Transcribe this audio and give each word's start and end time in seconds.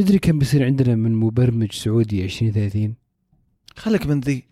تدري 0.00 0.18
كم 0.18 0.38
بيصير 0.38 0.64
عندنا 0.64 0.94
من 0.94 1.14
مبرمج 1.14 1.72
سعودي 1.72 2.24
2030 2.24 2.94
خليك 3.76 4.06
من 4.06 4.20
ذي. 4.20 4.44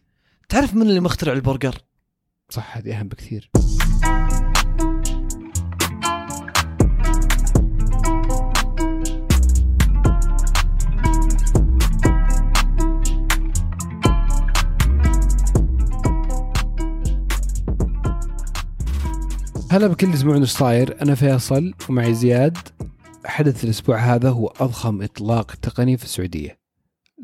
تعرف 0.48 0.74
من 0.74 0.82
اللي 0.82 1.00
مخترع 1.00 1.32
البرجر؟ 1.32 1.74
صح 2.50 2.76
هذه 2.76 3.00
أهم 3.00 3.08
بكثير. 3.08 3.50
هلا 19.71 19.87
بكل 19.87 20.15
يسمعون 20.15 20.41
إيش 20.41 20.51
صاير. 20.51 21.03
أنا 21.03 21.15
فيصل 21.15 21.75
ومعي 21.89 22.15
زياد. 22.15 22.59
حدث 23.25 23.64
الأسبوع 23.64 23.96
هذا 23.98 24.30
هو 24.30 24.46
أضخم 24.46 25.03
إطلاق 25.03 25.55
تقني 25.55 25.96
في 25.96 26.05
السعودية. 26.05 26.59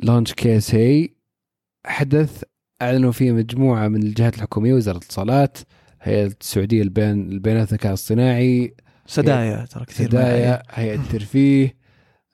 Launch 0.03 0.33
KSA 0.33 1.15
حدث 1.87 2.45
أعلنوا 2.83 3.13
فيه 3.13 3.33
مجموعة 3.33 3.89
من 3.89 4.03
الجهات 4.03 4.37
الحكومية 4.37 4.75
وزارة 4.75 4.97
الاتصالات 4.97 5.59
هيئة 6.03 6.27
السعودية 6.41 6.83
البيان 6.83 7.33
البيانات 7.33 7.69
الذكاء 7.69 7.93
الصناعي 7.93 8.75
سدايا 9.07 9.65
ترى 9.65 9.85
كثير 9.85 10.07
هدايا 10.09 10.63
هيئة 10.71 10.95
الترفيه. 10.95 11.77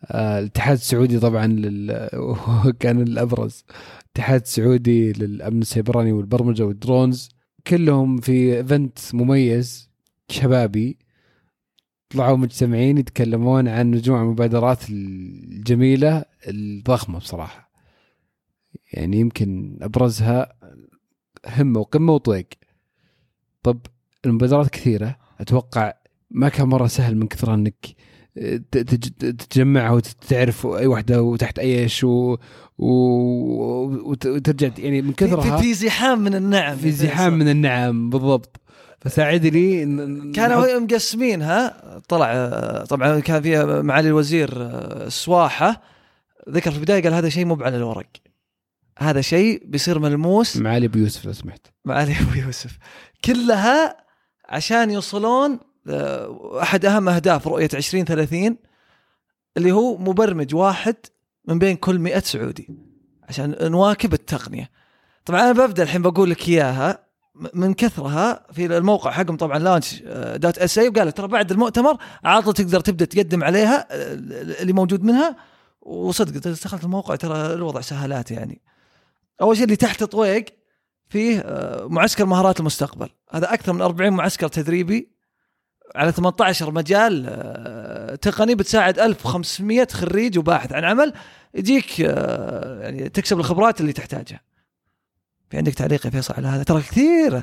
آه، 0.04 0.38
الاتحاد 0.38 0.76
السعودي 0.76 1.18
طبعا 1.18 1.46
لل... 1.46 2.08
كان 2.80 3.02
الأبرز. 3.02 3.64
الاتحاد 4.04 4.40
السعودي 4.40 5.12
للأمن 5.12 5.62
السيبراني 5.62 6.12
والبرمجة 6.12 6.62
وال 6.62 6.77
drones. 6.77 7.28
كلهم 7.66 8.20
في 8.20 8.56
event 8.56 8.98
مميز 9.14 9.90
شبابي. 10.28 10.98
طلعوا 12.10 12.36
مجتمعين 12.36 12.98
يتكلمون 12.98 13.68
عن 13.68 13.90
مجموعه 13.90 14.22
المبادرات 14.22 14.90
الجميلة 14.90 16.24
الضخمة 16.48 17.18
بصراحة. 17.18 17.70
يعني 18.92 19.16
يمكن 19.20 19.78
أبرزها 19.82 20.52
همة 21.46 21.80
وقمة 21.80 22.12
وطويق 22.12 22.48
طب 23.62 23.80
المبادرات 24.26 24.70
كثيرة. 24.70 25.16
أتوقع 25.40 25.92
ما 26.30 26.48
كان 26.48 26.68
مرة 26.68 26.86
سهل 26.86 27.16
من 27.16 27.26
ت- 28.70 28.78
تج- 28.78 29.36
تجمعها 29.36 29.90
وتعرف 29.90 30.66
أي 30.66 30.86
واحدة 30.86 31.22
وتحت 31.22 31.58
أي 31.58 31.78
إيش 31.82 32.04
و... 32.04 32.36
و... 32.78 32.86
وت- 34.10 34.26
وترجع 34.26 34.70
يعني 34.78 35.02
من 35.02 35.12
كثرها 35.12 35.56
في 35.56 35.74
زحام 35.74 36.20
من 36.20 36.34
النعم. 36.34 36.76
في 36.76 36.90
زحام 36.92 37.38
من 37.38 37.48
النعم 37.48 38.10
بالضبط. 38.10 38.59
فساعدني 39.00 39.84
إن- 39.84 40.34
كانوا 40.36 40.66
نحط- 40.66 40.82
مقسمينها 40.82 41.76
طلع 42.08 42.84
طبعا 42.88 43.20
كان 43.20 43.42
فيها 43.42 43.82
معالي 43.82 44.08
الوزير 44.08 44.50
آه، 44.62 45.06
السواحه 45.06 45.82
ذكر 46.48 46.70
في 46.70 46.76
البداية 46.76 47.02
قال 47.02 47.14
هذا 47.14 47.28
شيء 47.28 47.44
مو 47.44 47.54
على 47.60 47.76
الورق. 47.76 48.06
هذا 48.98 49.20
شيء 49.20 49.62
بيصير 49.66 49.98
ملموس. 49.98 50.56
معالي 50.56 50.86
أبو 50.86 50.98
يوسف 50.98 51.24
لو 51.24 51.32
سمحت. 51.32 51.66
معالي 51.84 52.12
أبو 52.20 52.40
يوسف. 52.40 52.78
كلها 53.24 53.96
عشان 54.48 54.90
يوصلون 54.90 55.58
آه، 55.88 56.58
أحد 56.62 56.84
أهم 56.84 57.08
أهداف 57.08 57.48
رؤية 57.48 57.68
2030 57.74 58.56
اللي 59.56 59.72
هو 59.72 59.96
مبرمج 59.98 60.54
واحد 60.54 60.96
من 61.48 61.58
بين 61.58 61.76
كل 61.76 61.98
100 61.98 62.18
سعودي 62.18 62.68
عشان 63.28 63.56
نواكب 63.62 64.12
التقنية. 64.14 64.70
طبعا 65.24 65.40
أنا 65.40 65.52
ببدأ 65.52 65.82
الحين 65.82 66.02
بقول 66.02 66.30
لك 66.30 66.48
إياها. 66.48 67.09
من 67.54 67.74
كثرها 67.74 68.46
في 68.52 68.66
الموقع 68.66 69.10
حقهم 69.10 69.36
طبعا 69.36 69.58
لانش 69.58 70.02
دوت 70.36 70.58
اس 70.58 70.78
اي 70.78 70.88
وقال 70.88 71.12
ترى 71.12 71.28
بعد 71.28 71.50
المؤتمر 71.50 71.96
عاطل 72.24 72.52
تقدر 72.52 72.80
تبدأ 72.80 73.04
تقدم 73.04 73.44
عليها 73.44 73.86
آه، 73.90 74.14
اللي 74.62 74.72
موجود 74.72 75.04
منها. 75.04 75.36
وصدق 75.80 76.50
دخلت 76.50 76.84
الموقع 76.84 77.16
ترى 77.16 77.54
الوضع 77.54 77.80
سهالات 77.80 78.30
يعني. 78.30 78.60
أول 79.40 79.56
شيء 79.56 79.64
اللي 79.64 79.76
تحت 79.76 80.04
طويق 80.04 80.44
فيه 81.08 81.38
آه، 81.38 81.86
معسكر 81.86 82.26
مهارات 82.26 82.60
المستقبل. 82.60 83.08
هذا 83.30 83.54
أكثر 83.54 83.72
من 83.72 83.82
40 83.82 84.12
معسكر 84.12 84.48
تدريبي 84.48 85.10
على 85.96 86.12
18 86.12 86.70
مجال 86.70 87.26
آه، 87.28 88.14
تقني 88.14 88.54
بتساعد 88.54 88.98
1500 88.98 89.86
خريج 89.90 90.38
وباحث 90.38 90.72
عن 90.72 90.84
عمل 90.84 91.12
يجيك 91.54 91.98
يعني 91.98 93.08
تكسب 93.08 93.38
الخبرات 93.38 93.80
اللي 93.80 93.92
تحتاجها. 93.92 94.49
في 95.50 95.56
عندك 95.56 95.74
تعليق 95.74 96.06
يا 96.06 96.10
فيصل 96.10 96.34
على 96.34 96.48
هذا؟ 96.48 96.62
ترى 96.62 96.80
كثير. 96.82 97.42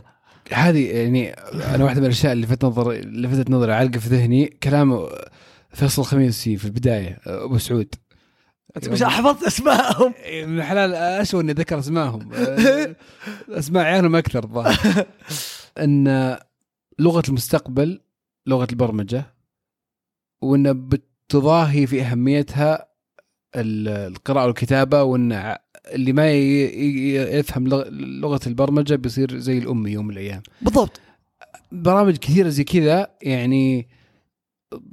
هذه 0.54 0.90
يعني 0.92 1.30
أنا 1.76 1.84
واحدة 1.84 2.00
من 2.00 2.06
الأشياء 2.06 2.34
اللي 2.34 2.46
لفت 2.46 2.66
نظر 2.66 2.92
لفتت 2.94 3.50
نظري 3.50 3.74
عالقة 3.74 4.00
في 4.00 4.10
ذهني 4.10 4.46
كلام 4.46 5.08
فيصل 5.70 6.02
الخميسي 6.02 6.58
في 6.58 6.66
البداية 6.66 7.20
أبو 7.26 7.58
سعود. 7.58 7.96
أنت 8.78 8.90
مش 8.90 9.04
حفظت 9.04 9.44
اسمائهم 9.44 10.14
من 10.50 10.58
الحلال 10.60 10.94
اسوء 10.94 11.42
إني 11.42 11.54
ذكر 11.54 11.80
اسمائهم 11.80 12.32
أسماء 13.50 13.84
عيالهم 13.86 14.16
أكثر 14.16 14.44
الظاهر. 14.44 15.06
إن 15.84 16.38
لغة 17.00 17.24
المستقبل 17.30 18.02
لغة 18.48 18.68
البرمجة 18.72 19.26
وإن 20.42 20.88
بتضاهي 20.90 21.88
في 21.88 22.02
أهميتها 22.02 22.88
ال- 23.56 23.88
القراءة 24.14 24.46
والكتابة 24.46 25.04
وإن 25.04 25.34
ع- 25.34 25.58
اللي 25.96 26.14
ما 26.14 26.32
يفهم 26.32 27.68
لغ- 27.68 27.88
لغة 28.22 28.40
البرمجة 28.48 28.96
بيصير 28.96 29.38
زي 29.38 29.58
الامي 29.58 29.92
يوم 29.92 30.06
من 30.08 30.14
الأيام. 30.14 30.42
بالضبط. 30.62 31.02
برامج 31.72 32.18
كثيرة 32.18 32.50
زي 32.50 32.64
كذا 32.64 33.08
يعني 33.22 33.88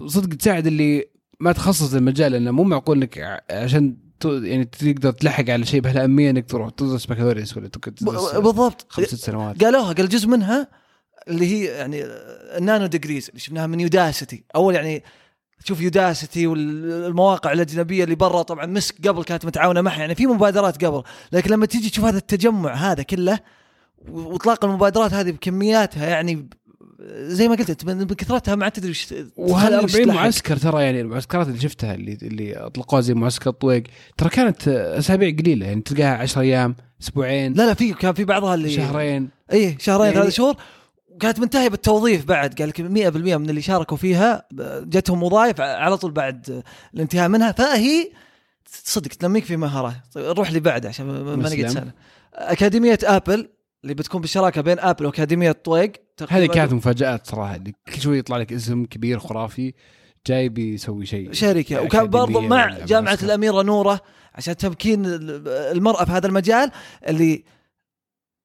صدق 0.07 0.37
تساعد 0.37 0.67
اللي 0.67 1.05
ما 1.41 1.53
تخصص 1.53 1.95
المجال 1.95 2.33
لأنه 2.33 2.51
مو 2.51 2.63
معقول 2.65 2.97
إنك 2.97 3.43
عشان 3.51 3.97
يعني 4.25 4.65
تقدر 4.65 5.11
تلحق 5.13 5.51
على 5.51 5.67
شيء 5.67 5.81
بهالأهمية 5.81 6.31
إنك 6.31 6.51
تروح 6.51 6.71
تدرس 6.71 7.07
بكالوريوس 7.07 7.57
ولا 7.57 7.69
تدرس 7.69 8.03
بالضبط. 8.39 8.87
خمس 8.89 9.07
ست 9.07 9.15
سنوات. 9.15 9.65
قالوها 9.65 9.93
قال 9.93 10.09
جزء 10.09 10.29
منها 10.29 10.69
اللي 11.29 11.47
هي 11.47 11.65
يعني 11.65 12.03
النانو 12.59 12.87
ديجريز 12.87 13.29
اللي 13.29 13.41
شفناها 13.41 13.67
من 13.67 13.81
يوداسيتي 13.81 14.45
أول 14.57 14.75
يعني 14.75 15.03
تشوف 15.65 15.81
يوداسيتي 15.81 16.47
والمواقع 16.47 17.53
الأجنبية 17.53 18.05
اللي 18.05 18.15
برا 18.15 18.43
طبعا 18.43 18.67
مسك 18.67 19.09
قبل 19.09 19.25
كانت 19.25 19.45
متعاونة 19.47 19.81
معها 19.81 19.99
يعني 20.01 20.15
في 20.15 20.27
مبادرات 20.27 20.85
قبل 20.85 21.03
لكن 21.33 21.51
لما 21.51 21.67
تيجي 21.67 21.91
تشوف 21.91 22.05
هذا 22.05 22.19
التجمع 22.19 22.75
هذا 22.75 23.03
كله 23.03 23.39
وإطلاق 24.09 24.65
المبادرات 24.65 25.13
هذه 25.15 25.31
بكمياتها 25.31 26.07
يعني 26.07 26.49
زي 27.11 27.49
ما 27.49 27.55
قلت 27.55 27.71
أنت 27.71 27.85
من 27.85 28.05
بكثرتها 28.05 28.55
ما 28.55 28.65
عاد 28.65 28.73
تدري 28.73 28.91
وش 28.91 29.15
وش 29.37 29.63
40 29.63 29.89
تلحق. 29.89 30.07
معسكر 30.17 30.57
ترى 30.57 30.83
يعني 30.83 31.01
المعسكرات 31.01 31.49
اللي 31.49 31.61
شفتها 31.61 31.95
اللي 31.95 32.19
اللي 32.23 32.57
أطلقوها 32.57 33.01
زي 33.03 33.15
معسكر 33.15 33.51
طويق 33.51 33.83
ترى 34.17 34.29
كانت 34.29 34.69
أسابيع 34.69 35.37
قليلة 35.39 35.67
يعني 35.67 35.81
تلقاها 35.81 36.17
10 36.17 36.41
أيام 36.43 36.77
أسبوعين 37.03 37.53
لا 37.53 37.67
لا 37.67 37.75
في 37.75 37.93
كان 37.93 38.13
في 38.15 38.25
بعضها 38.25 38.55
اللي 38.55 38.71
شهرين 38.71 39.29
اي 39.53 39.77
شهرين 39.81 40.07
يعني- 40.07 40.15
ثلاث 40.21 40.33
شهور 40.35 40.55
وكانت 41.15 41.41
منتهيه 41.41 41.69
بالتوظيف 41.69 42.25
بعد. 42.25 42.55
قال 42.55 42.69
لك 42.69 42.81
100% 42.81 42.83
من 43.37 43.51
اللي 43.51 43.63
شاركوا 43.63 43.97
فيها 43.97 44.49
جتهم 44.81 45.23
وظائف 45.23 45.61
على 45.61 45.97
طول 45.97 46.11
بعد 46.11 46.63
الانتهاء 46.95 47.29
منها. 47.29 47.53
فهي 47.53 48.11
صدق 48.85 49.09
تنميك 49.09 49.45
في 49.45 49.57
طيب 50.15 50.39
روح 50.39 50.49
اللي 50.49 50.61
بعده 50.61 50.89
عشان 50.89 51.07
ما. 51.07 51.37
نقعد 51.37 51.67
سنه 51.69 51.93
أكاديمية 52.35 52.99
آبل 53.05 53.49
اللي 53.83 53.95
بتكون 53.95 54.21
بالشراكة 54.21 54.61
بين 54.61 54.79
آبل 54.79 55.07
وأكاديمية 55.07 55.53
طويق 55.53 55.93
هذه 56.29 56.47
كانت 56.47 56.73
مفاجآت 56.73 57.27
صراحة. 57.27 57.55
اللي 57.55 57.75
كل 57.95 58.01
شوي 58.01 58.19
يطلع 58.19 58.37
لك 58.37 58.53
اسم 58.53 58.85
كبير 58.85 59.19
خرافي 59.19 59.75
جاي 60.27 60.49
بيسوي 60.49 61.07
شيء. 61.07 61.33
شركة. 61.33 61.83
وكان 61.83 62.07
برضو 62.07 62.41
مع 62.41 62.79
جامعة. 62.79 63.19
الأميرة 63.23 63.63
نورة 63.63 64.01
عشان 64.35 64.57
تمكين 64.57 65.03
المرأة 65.07 66.05
في 66.05 66.13
هذا 66.13 66.27
المجال 66.27 66.71
اللي 67.09 67.45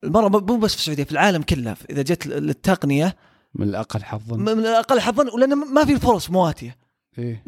المراه 0.04 0.30
مو 0.30 0.58
بس 0.58 0.74
في 0.74 0.80
السعودية 0.80 1.04
في 1.04 1.12
العالم 1.12 1.42
كله 1.42 1.76
إذا 1.90 2.02
جت 2.02 2.28
للتقنية. 2.28 3.16
من 3.56 3.70
الأقل 3.70 4.04
حظا. 4.04 4.38
من 4.38 4.50
الأقل 4.50 5.00
حظا 5.00 5.32
ولأن 5.34 5.56
ما 5.56 5.86
في 5.86 6.00
فرص 6.00 6.30
مواتيه 6.30 6.78
إيه. 7.18 7.44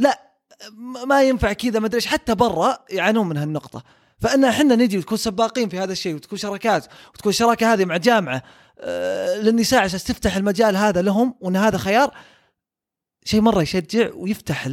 م- 0.71 1.07
ما 1.07 1.23
ينفع 1.23 1.53
كذا 1.53 1.79
ما 1.79 1.85
أدري 1.85 1.95
إيش، 1.95 2.05
حتى 2.05 2.35
برا 2.35 2.77
يعانون 2.89 3.29
من 3.29 3.37
هالنقطة. 3.37 3.83
فإن 4.19 4.43
إحنا 4.45 4.75
نجي 4.75 4.97
وتكون 4.97 5.17
سباقين 5.17 5.69
في 5.69 5.79
هذا 5.79 5.91
الشيء 5.91 6.15
وتكون 6.15 6.37
شراكات 6.39 6.85
وتكون 7.13 7.29
الشراكه 7.29 7.73
هذه 7.73 7.85
مع 7.85 7.97
جامعة 7.97 8.43
آه، 8.79 9.35
للنساء 9.35 9.83
عشان 9.83 9.99
تفتح 9.99 10.35
المجال 10.35 10.75
هذا 10.77 11.01
لهم 11.01 11.35
وإن 11.41 11.55
هذا 11.55 11.77
خيار 11.77 12.13
شيء 13.25 13.41
مرة 13.41 13.61
يشجع 13.61 14.09
ويفتح 14.13 14.65
آه، 14.67 14.71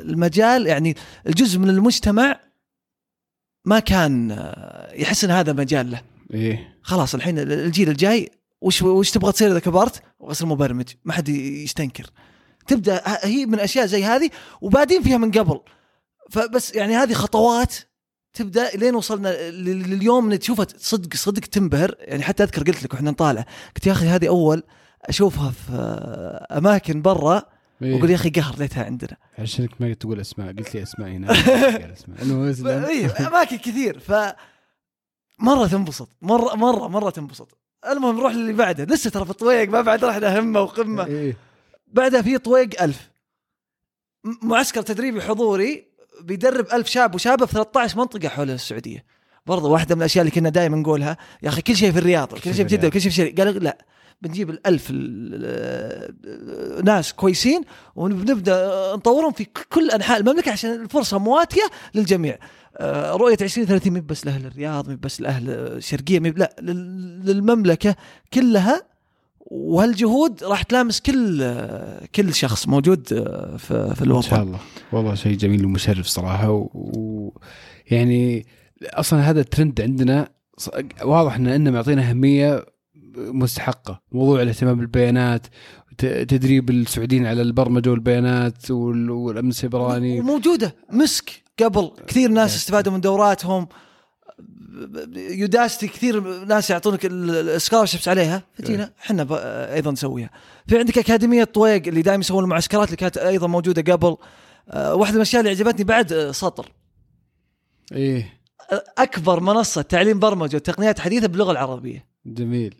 المجال. 0.00 0.66
يعني 0.66 0.96
الجزء 1.26 1.58
من 1.58 1.70
المجتمع 1.70 2.40
ما 3.64 3.78
كان 3.78 4.30
آه، 4.30 4.92
يحس 4.92 5.24
إن 5.24 5.30
هذا 5.30 5.52
مجال 5.52 5.90
له. 5.90 6.02
إيه. 6.34 6.78
خلاص 6.82 7.14
الحين 7.14 7.38
الجيل 7.38 7.88
الجاي 7.88 8.30
وش 8.60 8.82
وش 8.82 9.10
تبغى 9.10 9.32
تصير 9.32 9.50
إذا 9.50 9.58
كبرت؟ 9.58 10.02
اصير 10.20 10.46
مبرمج 10.46 10.88
ما 11.04 11.12
حد 11.12 11.28
يستنكر. 11.28 12.10
تبدأ 12.66 13.02
هي 13.06 13.46
من 13.46 13.60
أشياء 13.60 13.86
زي 13.86 14.04
هذه 14.04 14.30
وبعدين 14.60 15.02
فيها 15.02 15.16
من 15.16 15.30
قبل. 15.30 15.60
فبس 16.30 16.74
يعني 16.74 16.96
هذه 16.96 17.12
خطوات 17.12 17.74
تبدأ 18.32 18.70
لين 18.70 18.94
وصلنا 18.94 19.50
لليوم 19.50 20.34
تشوفها 20.34 20.66
صدق 20.76 21.16
صدق 21.16 21.40
تنبهر. 21.40 21.94
يعني 21.98 22.22
حتى 22.22 22.42
أذكر 22.42 22.62
قلت 22.62 22.82
لك 22.82 22.92
وإحنا 22.92 23.10
نطالع. 23.10 23.46
قلت 23.76 23.86
يا 23.86 23.92
أخي 23.92 24.06
هذه 24.06 24.28
أول 24.28 24.62
أشوفها 25.02 25.50
في 25.50 25.72
أماكن 26.50 27.02
برا. 27.02 27.42
إيه. 27.82 27.94
وأقول 27.94 28.10
يا 28.10 28.14
أخي 28.14 28.30
قهر 28.30 28.58
ليتها 28.58 28.84
عندنا. 28.84 29.16
عشانك 29.38 29.80
ما 29.80 29.94
تقول 29.94 30.20
أسماء 30.20 30.52
قلت 30.52 30.74
لي 30.74 30.82
أسماء 30.82 31.08
هنا. 31.08 31.32
أسماء. 31.92 32.22
انه 32.22 32.88
اي 32.88 33.06
أماكن 33.06 33.56
كثير. 33.56 33.98
ف 33.98 34.12
مرة 35.38 35.66
تنبسط. 35.66 36.08
مره 36.22 36.54
مره 36.54 36.88
مرة 36.88 37.10
تنبسط. 37.10 37.58
المهم 37.90 38.16
نروح 38.16 38.32
للي 38.34 38.52
بعده. 38.52 38.84
لسه 38.84 39.10
ترى 39.10 39.24
في 39.24 39.30
الطويق 39.30 39.68
ما 39.68 39.80
بعد 39.80 40.04
رحنا 40.04 40.38
همه 40.40 40.60
وقمة. 40.60 41.06
إيه. 41.06 41.36
بعدها 41.86 42.22
في 42.22 42.38
طويق 42.38 42.82
ألف. 42.82 43.10
معسكر 44.42 44.82
تدريبي 44.82 45.22
حضوري 45.22 45.86
بيدرب 46.20 46.66
ألف 46.72 46.88
شاب 46.88 47.14
وشابة 47.14 47.46
في 47.46 47.52
13 47.52 47.98
منطقة 47.98 48.28
حول 48.28 48.50
السعودية. 48.50 49.04
برضو 49.46 49.70
واحدة 49.72 49.94
من 49.94 50.00
الأشياء 50.00 50.22
اللي 50.22 50.34
كنا 50.34 50.48
دائما 50.48 50.76
نقولها. 50.76 51.16
يا 51.42 51.48
أخي 51.48 51.62
كل 51.62 51.76
شيء 51.76 51.92
في 51.92 51.98
الرياض 51.98 52.28
كل 52.34 52.54
شيء 52.54 52.68
في 52.68 52.76
جدة 52.76 52.88
وكل 52.88 53.00
شيء 53.00 53.10
في 53.10 53.16
شرق 53.16 53.34
قالوا 53.34 53.52
لا 53.52 53.84
بنجيب 54.22 54.50
الألف 54.50 54.90
ال- 54.90 56.14
ال- 56.24 56.84
ناس 56.84 57.12
كويسين 57.12 57.62
ونبدأ 57.96 58.92
نطورهم 58.96 59.32
في 59.32 59.46
كل 59.72 59.90
أنحاء 59.90 60.20
المملكة 60.20 60.52
عشان 60.52 60.72
الفرصة 60.82 61.18
مواتية 61.18 61.62
للجميع. 61.94 62.38
آه، 62.76 63.12
رؤية 63.16 63.36
2030 63.40 63.92
مي 63.92 64.00
بس 64.00 64.26
لأهل 64.26 64.46
الرياض 64.46 64.88
مي 64.88 64.96
بس 64.96 65.20
لأهل 65.20 65.50
الشرقية 65.50 66.20
مي 66.20 66.30
لا 66.30 66.56
لل- 66.62 67.22
للمملكة 67.26 67.96
كلها. 68.34 68.94
وهالجهود 69.46 70.44
راح 70.44 70.62
تلامس 70.62 71.00
كل 71.00 71.54
كل 72.14 72.34
شخص 72.34 72.68
موجود 72.68 73.08
في 73.08 73.58
في 73.58 73.74
إن 73.74 73.94
شاء 73.96 74.02
الوطن 74.04 74.40
الله. 74.40 74.58
والله 74.92 75.14
شيء 75.14 75.36
جميل 75.36 75.64
ومشرف 75.64 76.06
صراحة. 76.06 76.68
ويعني. 76.74 77.32
يعني 77.90 78.46
أصلا 78.84 79.30
هذا 79.30 79.40
الترند 79.40 79.80
عندنا 79.80 80.28
واضح 81.02 81.34
إن 81.36 81.46
إنه 81.46 81.70
معطينا 81.70 82.10
أهمية 82.10 82.66
مستحقة. 83.16 84.00
موضوع 84.12 84.42
الاهتمام 84.42 84.78
بالبيانات 84.78 85.46
تدريب 85.98 86.70
السعوديين 86.70 87.26
على 87.26 87.42
البرمجة 87.42 87.90
والبيانات 87.90 88.70
وال- 88.70 89.10
والأمن 89.10 89.48
السيبراني. 89.48 90.20
وموجودة 90.20 90.74
مسك. 90.92 91.43
قبل 91.62 91.90
كثير 92.06 92.30
ناس 92.30 92.56
استفادوا 92.56 92.92
من 92.92 93.00
دوراتهم. 93.00 93.68
يوداستي 95.16 95.88
كثير 95.88 96.44
ناس 96.44 96.70
يعطونك 96.70 97.00
السكولرشيبس 97.04 98.08
عليها. 98.08 98.42
فتينا 98.54 98.92
إحنا 99.00 99.24
ب- 99.24 99.32
أيضا 99.72 99.90
نسويها. 99.90 100.30
في 100.66 100.78
عندك 100.78 100.98
أكاديمية 100.98 101.44
طويق 101.44 101.86
اللي 101.86 102.02
دائما 102.02 102.20
يسوون 102.20 102.44
المعسكرات 102.44 102.86
اللي 102.86 102.96
كانت 102.96 103.16
أيضا 103.16 103.46
موجودة 103.46 103.92
قبل. 103.92 104.16
آه، 104.70 104.94
واحدة 104.94 105.12
من 105.12 105.16
الأشياء 105.16 105.40
اللي 105.40 105.50
عجبتني 105.50 105.84
بعد 105.84 106.12
آه، 106.12 106.30
سطر. 106.32 106.72
إيه. 107.92 108.40
أكبر 108.98 109.40
منصة 109.40 109.82
تعليم 109.82 110.18
برمجة 110.18 110.56
وتقنيات 110.56 111.00
حديثة 111.00 111.26
باللغة 111.26 111.52
العربية. 111.52 112.06
جميل. 112.26 112.74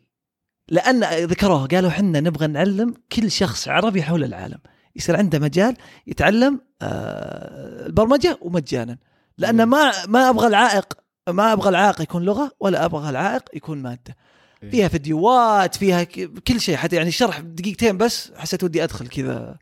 لأن 0.69 1.05
ذكروها 1.25 1.67
قالوا 1.67 1.91
حنا 1.91 2.21
نبغى 2.21 2.47
نعلم 2.47 2.95
كل 3.13 3.31
شخص 3.31 3.69
عربي 3.69 4.03
حول 4.03 4.25
العالم. 4.25 4.59
يصير 4.97 5.17
عنده 5.17 5.39
مجال 5.39 5.77
يتعلم 6.07 6.61
البرمجة 7.87 8.39
ومجانا 8.41 8.99
لأن 9.39 9.63
ما 9.63 9.93
ما 10.07 10.31
أبغى 10.31 10.47
العائق 10.47 10.95
ما 11.29 11.53
أبغى 11.53 11.69
العائق 11.69 12.01
يكون 12.01 12.23
لغة 12.23 12.53
ولا 12.61 12.85
أبغى 12.85 13.11
العائق 13.11 13.43
يكون 13.55 13.83
مادة. 13.83 14.17
إيه. 14.63 14.71
فيها 14.71 14.89
فيديوهات 14.89 15.75
فيها 15.75 16.05
كل 16.49 16.61
شيء 16.61 16.77
حتى 16.77 16.97
يعني 16.97 17.09
الشرح 17.09 17.41
دقيقتين 17.41 17.97
بس 17.97 18.33
حسيت 18.37 18.65
ودي 18.65 18.85
أدخل 18.85 19.09
كذا 19.09 19.57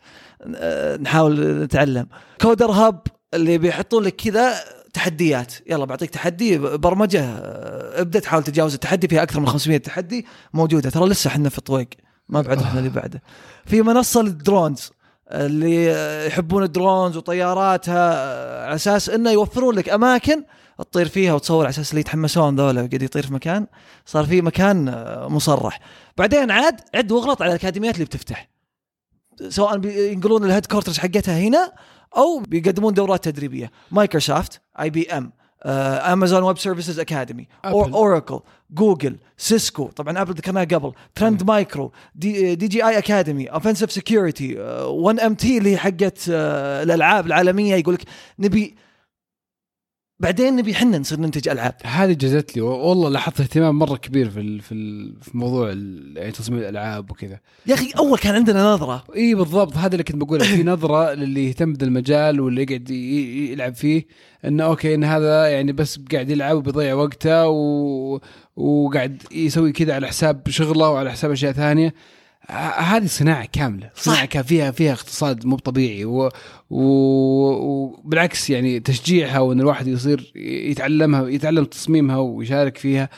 آه، 0.57 0.97
نحاول 0.97 1.63
نتعلم. 1.63 2.07
CoderHub 2.41 3.01
اللي 3.35 3.59
بيحطون 3.59 4.03
لك 4.03 4.17
كذا 4.17 4.55
تحديات. 4.93 5.53
يلا 5.67 5.85
بعطيك 5.85 6.11
تحدي 6.11 6.59
برمجة 6.59 7.25
آه، 7.25 8.01
ابدأ 8.01 8.19
تحاول 8.19 8.45
تتجاوز 8.45 8.75
التحدي 8.75 9.09
فيها 9.09 9.23
أكثر 9.23 9.41
من 9.41 9.49
500 9.49 9.79
تحدي 9.79 10.27
موجودة. 10.55 10.91
ترى 10.91 11.09
لسه 11.09 11.29
إحنا 11.29 11.49
في 11.49 11.59
الطويق 11.59 11.89
ما 12.29 12.41
بعد 12.41 12.63
رحنا 12.63 12.79
اللي 12.79 12.91
بعده. 12.91 13.23
في 13.67 13.83
منصة 13.83 14.23
لل 14.23 14.38
drones. 14.38 14.91
اللي 15.33 15.87
يحبون 16.27 16.63
ال 16.63 16.71
drones 16.71 17.17
وطياراتها 17.17 18.65
على 18.65 18.75
أساس 18.75 19.11
إنه 19.11 19.31
يوفرون 19.31 19.75
لك 19.75 19.89
أماكن 19.89 20.45
تطير 20.79 21.09
فيها 21.09 21.35
وتصور 21.35 21.65
على 21.65 21.69
أساس 21.69 21.91
اللي 21.91 22.01
يتحمسون 22.01 22.57
ذولا 22.57 22.81
قاعد 22.81 23.03
يطير 23.03 23.27
في 23.27 23.33
مكان 23.33 23.67
صار 24.07 24.25
في 24.25 24.43
مكان 24.43 24.89
آه، 24.89 25.29
مصرح. 25.29 25.81
بعدين 26.17 26.51
عاد 26.51 26.81
عد 26.95 27.13
واغلط 27.13 27.43
على 27.43 27.51
الأكاديميات 27.51 27.95
اللي 27.95 28.05
بتفتح. 28.05 28.49
سواء 29.49 29.79
بينقلون 29.79 30.45
ال 30.45 30.67
headquarters 30.67 30.99
حقتها 30.99 31.39
هنا 31.39 31.73
أو 32.17 32.39
بيقدمون 32.41 32.95
دورات 32.95 33.25
تدريبية. 33.25 33.71
Microsoft 33.91 34.61
IBM 34.81 35.33
Amazon 35.67 36.43
Web 36.43 36.59
Services 36.59 37.01
Academy. 37.01 37.49
Oracle 37.65 38.41
Google 38.71 39.17
Cisco 39.37 39.87
طبعا 39.87 40.23
Apple 40.23 40.35
ذكرناها 40.35 40.65
قبل. 40.65 40.93
Trend 41.15 41.43
Micro 41.43 41.93
D, 42.15 42.55
DJI 42.55 42.87
Academy 42.89 43.47
Offensive 43.47 43.93
Security 43.93 44.55
1 44.59 45.21
MT 45.21 45.59
اللي 45.59 45.77
حقت 45.77 46.31
آه، 46.31 46.83
الألعاب 46.83 47.27
العالمية. 47.27 47.75
يقول 47.75 47.95
لك 47.95 48.03
نبي 48.39 48.75
بعدين 50.23 50.57
نبي 50.57 50.75
حنا 50.75 50.99
نصير 50.99 51.21
ننتج 51.21 51.49
ألعاب. 51.49 51.75
هذه 51.85 52.13
جزت 52.13 52.57
لي 52.57 52.63
والله 52.63 53.09
لاحظت 53.09 53.41
اهتمام 53.41 53.79
مرة 53.79 53.97
كبير 53.97 54.31
في 54.31 54.41
ال- 54.41 54.61
في 54.61 54.73
ال- 54.73 55.15
في 55.23 55.37
موضوع 55.39 55.69
يعني 56.17 56.31
تصميم 56.33 56.59
الألعاب 56.59 57.11
وكذا. 57.11 57.41
يا 57.67 57.75
أخي 57.75 57.91
أول 57.99 58.19
كان 58.19 58.35
عندنا 58.35 58.65
نظرة. 58.65 59.05
إي 59.17 59.35
بالضبط. 59.35 59.77
هذا 59.77 59.93
اللي 59.93 60.03
كنت 60.05 60.17
بقوله. 60.17 60.45
في 60.45 60.63
نظرة 60.63 61.13
للي 61.21 61.47
يهتم 61.49 61.73
بهذا 61.73 61.85
المجال 61.85 62.41
واللي 62.41 62.63
يقعد 62.63 62.91
يلعب 62.91 63.75
فيه 63.75 64.07
انه 64.45 64.65
أوكي 64.65 64.95
إن 64.95 65.05
هذا 65.05 65.47
يعني 65.47 65.73
بس 65.73 65.99
قاعد 66.13 66.31
يلعب 66.31 66.57
وبيضيع 66.57 66.95
وقته 66.95 67.49
و... 67.49 68.21
وقاعد 68.57 69.23
يسوي 69.33 69.73
كذا 69.73 69.95
على 69.95 70.07
حساب 70.07 70.49
شغله 70.49 70.89
وعلى 70.91 71.13
حساب 71.13 71.31
أشياء 71.31 71.53
ثانية. 71.53 71.95
هذه 72.51 73.07
صناعة 73.07 73.47
كاملة 73.53 73.91
صح. 73.95 74.03
صناعة 74.03 74.25
كان 74.25 74.43
فيها 74.43 74.71
فيها 74.71 74.93
اقتصاد 74.93 75.47
مو 75.47 75.57
طبيعي 75.57 76.05
و... 76.05 76.29
و... 76.71 76.83
وبالعكس 77.51 78.51
يعني 78.51 78.81
تشجيعها 78.81 79.39
وإن 79.39 79.61
الواحد 79.61 79.87
يصير 79.87 80.33
يتعلمها 80.37 81.29
يتعلم 81.29 81.65
تصميمها 81.65 82.17
ويشارك 82.17 82.79
فيها 82.79 83.09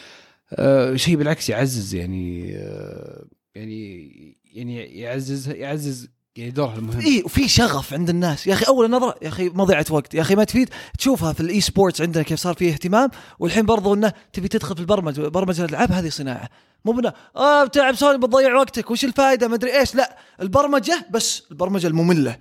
آه 0.53 0.97
شيء 0.97 1.17
بالعكس 1.17 1.49
يعزز 1.49 1.95
يعني 1.95 2.57
آه 2.57 3.25
يعني 3.55 4.11
يعني 4.53 4.99
يعزز 5.01 5.49
يعزز 5.49 6.09
يعني 6.37 6.51
دورها 6.51 6.77
المهم 6.77 7.01
اي 7.01 7.23
وفي 7.25 7.49
شغف 7.49 7.93
عند 7.93 8.11
الناس. 8.11 8.47
يا 8.47 8.53
أخي 8.53 8.65
اول 8.69 8.91
نظرة 8.91 9.15
يا 9.23 9.29
أخي 9.29 9.49
مضيعة 9.49 9.87
وقت. 9.91 10.15
يا 10.15 10.21
أخي 10.21 10.35
ما 10.35 10.45
تفيد؟ 10.45 10.71
تشوفها 10.99 11.33
في 11.33 11.41
ال 11.41 11.61
esports 11.61 12.01
عندنا 12.01 12.23
كيف 12.23 12.39
صار 12.39 12.55
فيه 12.55 12.73
اهتمام 12.73 13.11
والحين 13.39 13.67
برضو 13.67 13.95
إنه 13.95 14.13
تبي 14.33 14.49
تدخل 14.49 14.75
في 14.75 14.81
البرمجة 14.81 15.29
برمجة 15.29 15.65
الألعاب 15.65 15.93
هذه 15.93 16.09
صناعة. 16.09 16.49
مو 16.85 16.93
بنا 16.93 17.15
آه 17.37 17.65
بتلعب 17.65 17.95
سوني 17.95 18.19
بتضيع 18.19 18.55
وقتك. 18.55 18.91
وش 18.91 19.05
الفائده 19.05 19.49
ما 19.49 19.55
أدري 19.55 19.81
إيش. 19.81 19.95
لا 19.95 20.19
البرمجة 20.43 21.07
بس 21.11 21.43
البرمجة 21.51 21.87
المملة. 21.87 22.37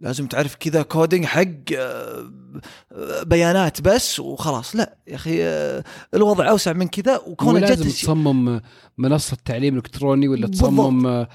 لازم 0.00 0.26
تعرف 0.26 0.54
كذا 0.54 0.82
coding 0.82 1.24
حق 1.24 1.44
آه، 1.76 2.30
آه، 2.92 3.22
بيانات 3.22 3.80
بس 3.80 4.20
وخلاص 4.20 4.76
لا 4.76 4.96
يا 5.06 5.14
أخي 5.14 5.42
آه، 5.42 5.84
الوضع 6.14 6.50
أوسع 6.50 6.72
من 6.72 6.88
كذا 6.88 7.20
وكون 7.26 7.58
لازم 7.58 7.84
جت 7.84 7.90
تصمم 7.90 8.60
منصة 8.98 9.36
تعليم 9.44 9.76
إلكتروني 9.76 10.28
ولا 10.28 10.46
تصمم 10.46 11.26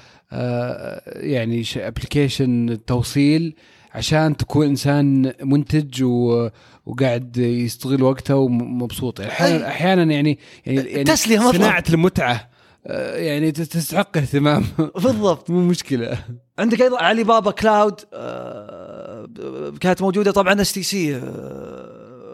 يعني 1.05 1.63
application 1.77 2.79
توصيل 2.87 3.55
عشان 3.93 4.37
تكون 4.37 4.67
إنسان 4.67 5.33
منتج 5.41 6.03
و 6.03 6.49
وقاعد 6.85 7.37
يستغل 7.37 8.03
وقته 8.03 8.35
ومبسوط 8.35 9.19
يعني 9.19 9.31
أحيانا. 9.31 9.67
أحيانا 9.67 10.03
يعني 10.03 10.39
يعني, 10.65 10.89
يعني. 10.89 11.15
صناعة 11.15 11.83
المتعة 11.89 12.52
يعني 12.85 13.51
تستحق 13.51 14.17
اهتمام. 14.17 14.65
بالضبط. 14.77 15.49
مو 15.51 15.67
مشكلة. 15.67 16.25
عندك 16.59 16.81
أيضا 16.81 16.97
Alibaba 17.03 17.51
Cloud 17.51 18.01
آه، 18.13 19.73
كانت 19.81 20.01
موجودة. 20.01 20.31
طبعا 20.31 20.61
STC 20.61 21.21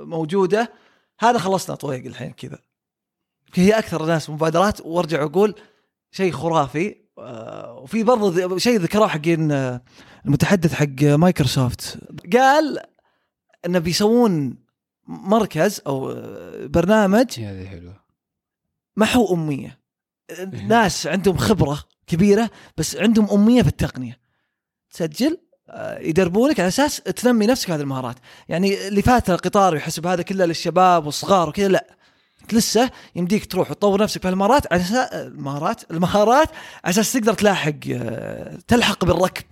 موجودة. 0.04 0.74
هذا 1.20 1.38
خلصنا 1.38 1.76
طويق 1.76 2.06
الحين 2.06 2.32
كذا. 2.32 2.60
هي 3.54 3.80
أكثر 3.80 4.06
ناس 4.06 4.30
مبادرات. 4.30 4.82
وأرجع 4.82 5.24
أقول 5.24 5.56
شيء 6.12 6.32
خرافي. 6.32 7.10
آه، 7.20 7.74
وفي 7.74 8.04
برضه 8.04 8.58
شيء 8.58 8.80
ذكروه 8.80 9.08
حقين 9.08 9.52
آه، 9.52 9.82
المتحدث 10.26 10.74
حق 10.74 11.04
مايكروسوفت. 11.04 12.00
قال 12.34 12.80
انه 13.66 13.80
بيسوون 13.80 14.58
مركز 15.08 15.82
أو 15.88 16.12
آه، 16.12 16.66
برنامج 16.66 17.40
هذه 17.40 17.66
حلوة. 17.66 18.04
محو 18.98 19.34
أمية. 19.36 19.79
ناس 20.68 21.08
عندهم 21.08 21.38
خبرة 21.38 21.84
كبيرة 22.08 22.50
بس 22.78 22.96
عندهم 22.96 23.30
اميه 23.30 23.62
في 23.62 23.68
التقنية. 23.68 24.20
تسجل 24.92 25.38
آه، 25.70 26.00
يدربونك 26.00 26.60
على 26.60 26.68
أساس 26.68 26.98
تنمي 27.02 27.46
نفسك 27.46 27.72
هذه 27.72 27.82
المهارات. 27.82 28.16
يعني 28.50 28.88
اللي 28.88 29.02
فات 29.02 29.30
القطار 29.30 29.74
ويحسب 29.74 30.08
هذا 30.08 30.22
كله 30.22 30.46
للشباب 30.46 31.06
والصغار 31.06 31.50
وكذا 31.50 31.68
لا. 31.68 31.86
لسه 32.54 32.92
يمديك 33.16 33.46
تروح 33.46 33.72
وتطور 33.72 34.02
نفسك 34.02 34.22
في 34.22 34.30
المهارات 34.30 34.74
على 34.74 34.82
أساس 34.82 35.14
المهارات 35.14 35.92
المهارات 35.92 36.50
على 36.84 36.92
أساس 36.92 37.14
تقدر 37.14 37.34
تلاحق 37.34 37.74
آه، 37.92 38.58
تلحق 38.68 39.06
بالركب. 39.06 39.44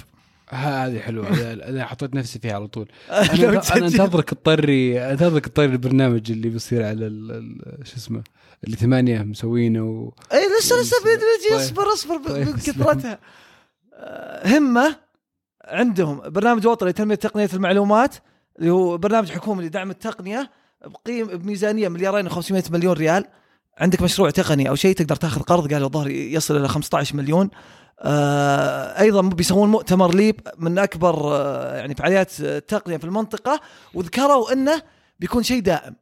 هذه 0.50 1.00
حلوة. 1.00 1.28
أنا- 1.36 1.68
أنا 1.68 1.86
حطيت 1.86 2.16
نفسي 2.16 2.40
فيها 2.40 2.54
على 2.56 2.68
طول. 2.68 2.90
أنا 3.10 3.60
تسجل. 3.60 3.84
أنتظرك 3.84 4.30
تضطري 4.30 5.02
أنتظرك 5.12 5.46
تضطري 5.46 5.66
البرنامج 5.66 6.32
اللي 6.32 6.50
بيصير 6.50 6.86
على 6.86 7.10
شو 7.84 7.96
اسمه 7.98 8.24
اللي 8.64 8.76
ثمانية 8.76 9.20
مسوينه 9.22 9.84
و... 9.84 10.14
اي 10.34 10.40
لسه 10.60 10.76
لسه. 10.82 10.98
اصبر 11.56 11.94
اصبر 11.94 12.18
ب- 12.18 12.28
طيب، 12.28 12.48
بكثرتها. 12.48 13.20
آه، 13.94 14.48
همة 14.58 14.96
عندهم. 15.66 16.22
برنامج 16.30 16.68
وطني 16.68 16.90
لتنمية 16.90 17.16
تقنية 17.16 17.50
المعلومات 17.54 18.16
اللي 18.60 18.70
هو 18.70 18.98
برنامج 18.98 19.32
حكومي 19.32 19.64
لدعم 19.66 19.90
التقنية 19.92 20.52
بقيم 20.86 21.28
بميزانية 21.28 21.88
مليارين 21.88 22.30
و500 22.30 22.72
مليون 22.72 22.94
ريال. 22.94 23.26
عندك 23.78 24.02
مشروع 24.02 24.30
تقني 24.30 24.70
أو 24.70 24.76
شيء 24.76 24.96
تقدر 24.96 25.16
تاخذ 25.16 25.42
قرض 25.42 25.74
قال 25.74 25.84
الظاهر 25.84 26.08
يصل 26.10 26.58
إلى 26.58 26.68
15 26.68 27.16
مليون. 27.16 27.50
أيضا 28.02 29.22
بيسوون 29.22 29.70
مؤتمر 29.70 30.16
ليب 30.16 30.42
من 30.58 30.78
أكبر 30.78 31.36
آه 31.36 31.76
يعني 31.76 31.96
فعاليات 31.96 32.40
التقنيه 32.40 32.98
في 32.98 33.04
المنطقة 33.04 33.62
وذكروا 33.94 34.54
إنه 34.54 34.82
بيكون 35.20 35.44
شيء 35.44 35.62
دائم 35.62 35.96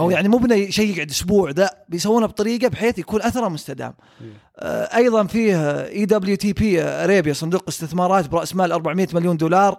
أو 0.00 0.08
إيه. 0.08 0.14
يعني 0.16 0.28
مو 0.28 0.38
بنه 0.38 0.70
شيء 0.70 0.94
يقعد 0.94 1.10
أسبوع 1.10 1.50
ذا 1.50 1.70
بيسوونه 1.88 2.26
بطريقة 2.26 2.68
بحيث 2.68 2.98
يكون 2.98 3.22
أثره 3.22 3.48
مستدام. 3.48 3.94
إيه. 4.20 4.26
آه 4.56 4.96
أيضا 4.96 5.26
فيه 5.26 5.80
eWTP 5.86 6.36
Arabia 6.36 7.32
صندوق 7.32 7.64
استثمارات 7.68 8.28
برأس 8.28 8.56
مال 8.56 8.72
400 8.72 9.08
مليون 9.12 9.36
دولار 9.36 9.78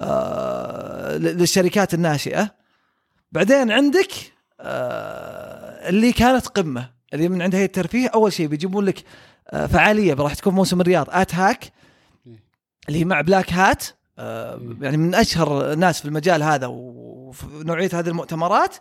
آه 0.00 1.16
للشركات 1.16 1.94
الناشئة. 1.94 2.54
بعدين 3.32 3.70
عندك 3.70 4.10
آه 4.60 5.88
اللي 5.88 6.12
كانت 6.12 6.48
قمة 6.48 6.90
اللي 7.14 7.28
من 7.28 7.42
عند 7.42 7.54
هيئه 7.54 7.64
الترفيه 7.64 8.08
أول 8.08 8.32
شيء 8.32 8.46
بيجيبون 8.46 8.84
لك 8.84 8.98
آه 8.98 9.33
فعالية 9.54 10.14
راح 10.14 10.34
تكون 10.34 10.54
موسم 10.54 10.80
الرياض. 10.80 11.06
@Hack 11.10 11.72
اللي 12.88 12.98
هي 13.00 13.04
مع 13.04 13.20
Black 13.20 13.52
Hat 13.52 13.84
آه 14.18 14.60
يعني 14.80 14.96
من 14.96 15.14
أشهر 15.14 15.72
الناس 15.72 15.98
في 16.00 16.04
المجال 16.04 16.42
هذا 16.42 16.66
وفي 16.66 17.46
نوعيه 17.52 17.90
هذه 17.92 18.08
المؤتمرات. 18.08 18.76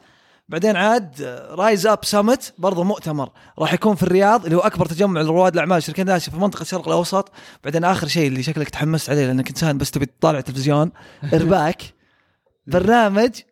بعدين 0.50 0.76
عاد 0.76 1.22
RiseUp 1.52 2.06
Summit 2.06 2.54
برضه 2.58 2.84
مؤتمر 2.84 3.30
راح 3.60 3.74
يكون 3.74 3.96
في 3.96 4.04
الرياض 4.04 4.44
اللي 4.44 4.56
هو 4.58 4.60
أكبر 4.62 4.86
تجمع 4.86 5.22
لرواد 5.22 5.54
الأعمال 5.54 5.74
والشركات 5.76 6.00
الناشئه 6.06 6.32
في 6.32 6.38
منطقة 6.38 6.62
الشرق 6.62 6.88
الأوسط. 6.88 7.32
بعدين 7.64 7.84
آخر 7.84 8.08
شيء 8.08 8.28
اللي 8.28 8.44
شكلك 8.44 8.70
تحمست 8.70 9.10
عليه 9.10 9.26
لأنك 9.28 9.50
إنسان 9.50 9.78
بس 9.78 9.92
تبي 9.92 10.06
تطالع 10.06 10.42
تلفزيون 10.42 10.92
ارباك 11.34 11.82
برنامج 12.68 13.30
ت- 13.30 13.46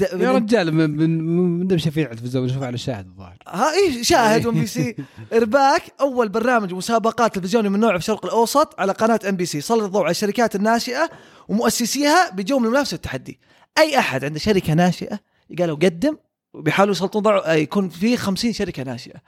يا 0.00 0.32
رجال 0.32 0.74
من 0.74 0.96
من 0.96 1.68
من 1.68 1.78
شفيع 1.78 2.04
على 2.04 2.14
التلفزيون 2.14 2.64
على 2.64 2.74
الشاهد 2.74 3.06
الظاهر. 3.06 3.36
ها 3.48 3.72
اي 3.72 4.04
شاهد 4.04 4.46
MBC. 4.46 4.96
إرباك 5.32 5.82
أول 6.00 6.28
برنامج 6.28 6.74
مسابقات 6.74 7.34
تلفزيوني 7.34 7.68
من 7.68 7.80
نوعه 7.80 7.92
في 7.92 7.98
الشرق 7.98 8.24
الأوسط 8.24 8.80
على 8.80 8.92
قناة 8.92 9.20
MBC. 9.28 9.60
سلط 9.60 9.82
الضوء 9.82 10.02
على 10.02 10.10
الشركات 10.10 10.56
الناشئة 10.56 11.10
ومؤسسيها 11.48 12.30
بيجون 12.30 12.60
من 12.62 12.66
المنافسة 12.66 12.94
والتحدي. 12.94 13.40
أي 13.78 13.98
أحد 13.98 14.24
عنده 14.24 14.38
شركة 14.38 14.74
ناشئة 14.74 15.20
قالوا 15.58 15.76
قدم 15.76 16.16
وبيحاولوا 16.54 16.94
يسلطون 16.94 17.22
ضوء 17.22 17.46
آه، 17.46 17.52
يكون 17.52 17.88
في 17.88 18.16
50 18.16 18.52
شركة 18.52 18.82
ناشئة. 18.82 19.20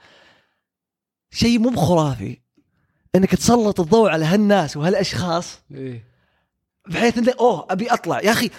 شيء 1.31 1.59
مو 1.59 1.69
بخرافي 1.69 2.37
إنك 3.15 3.35
تسلط 3.35 3.79
الضوء 3.79 4.09
على 4.09 4.25
هالناس 4.25 4.77
وهالأشخاص 4.77 5.59
إيه. 5.71 6.03
بحيث 6.87 7.17
انك 7.17 7.37
أوه 7.37 7.67
أبي 7.69 7.87
أطلع. 7.87 8.21
يا 8.21 8.31
أخي 8.31 8.49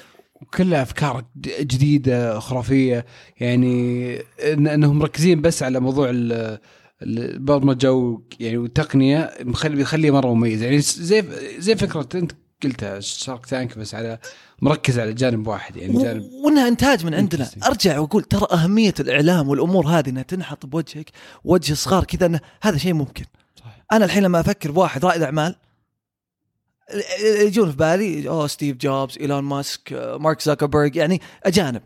وكلها 0.46 0.82
أفكار 0.82 1.24
جديدة 1.60 2.38
خرافية 2.40 3.06
يعني 3.40 4.16
إن 4.52 4.66
إنهم 4.68 4.98
مركزين 4.98 5.40
بس 5.42 5.62
على 5.62 5.80
موضوع 5.80 6.10
ال- 6.10 6.58
البرمجه 7.02 8.18
يعني 8.40 8.56
والتقنية 8.58 9.30
مخلي 9.40 9.76
بيخليه 9.76 10.10
مرة 10.10 10.34
مميز 10.34 10.62
يعني 10.62 10.80
زي 10.80 11.24
زي 11.58 11.76
فكرة 11.76 12.08
أنت 12.14 12.32
قلتها 12.64 13.00
Shark 13.00 13.46
Tank 13.46 13.78
بس 13.78 13.94
على 13.94 14.18
مركز 14.62 14.98
على 14.98 15.12
جانب 15.12 15.46
واحد 15.46 15.76
يعني 15.76 16.02
جانب 16.02 16.22
و- 16.22 16.46
وإنها 16.46 16.68
إنتاج 16.68 17.04
من 17.06 17.14
عندنا. 17.14 17.48
أرجع 17.66 17.98
وأقول 17.98 18.22
ترى 18.22 18.46
أهمية 18.52 18.94
الإعلام 19.00 19.48
والأمور 19.48 19.86
هذه 19.86 20.08
إنها 20.10 20.22
تنحط 20.22 20.66
بوجهك 20.66 21.10
وجه 21.44 21.74
صغار 21.74 22.04
كذا 22.04 22.26
إنه 22.26 22.40
هذا 22.62 22.78
شيء 22.78 22.92
ممكن 22.94 23.24
صح. 23.56 23.84
أنا 23.92 24.04
الحين 24.04 24.22
لما 24.22 24.40
أفكر 24.40 24.70
بواحد 24.70 25.04
رائد 25.04 25.22
أعمال 25.22 25.56
يجون 27.24 27.70
في 27.70 27.76
بالي 27.76 28.28
أوه 28.28 28.46
ستيف 28.46 28.76
جوبز 28.76 29.18
إيلون 29.20 29.44
ماسك 29.44 29.92
مارك 30.20 30.40
زاكربرج 30.42 30.96
يعني 30.96 31.20
أجانب 31.44 31.82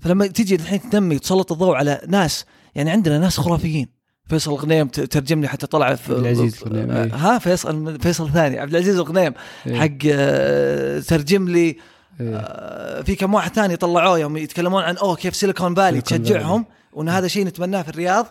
فلما 0.00 0.26
تيجي 0.26 0.54
الحين 0.54 0.90
تنمي 0.90 1.16
وتسلط 1.16 1.52
الضوء 1.52 1.74
على 1.76 2.00
ناس 2.08 2.44
يعني 2.74 2.90
عندنا 2.90 3.18
ناس 3.18 3.40
خرافيين 3.40 3.88
فيصل 4.28 4.50
الغنيم 4.50 4.88
ت- 4.88 5.00
ترجم 5.00 5.40
لي 5.40 5.48
حتى 5.48 5.66
طلع 5.66 5.94
في 5.94 6.12
عبد 6.12 6.20
العزيز 6.20 6.64
آه، 6.66 7.02
إيه. 7.04 7.14
ها 7.14 7.38
فيصل 7.38 8.00
فيصل 8.00 8.26
الثاني 8.26 8.58
عبد 8.58 8.70
العزيز 8.74 8.96
الغنيم 8.96 9.32
إيه. 9.66 9.80
حق 9.80 9.96
آه، 10.12 11.00
ترجم 11.00 11.48
لي 11.48 11.76
إيه. 12.20 12.36
آه، 12.36 13.02
في 13.02 13.14
كم 13.16 13.34
واحد 13.34 13.52
ثاني 13.54 13.76
طلعوه 13.76 14.18
يوم 14.18 14.36
يتكلمون 14.36 14.82
عن 14.82 14.96
أوه 14.96 15.16
كيف 15.16 15.36
سيليكون 15.36 15.74
فالي 15.74 16.00
تشجعهم 16.00 16.66
وإن 16.92 17.08
هذا 17.08 17.28
شيء 17.28 17.46
نتمناه 17.46 17.82
في 17.82 17.88
الرياض 17.88 18.26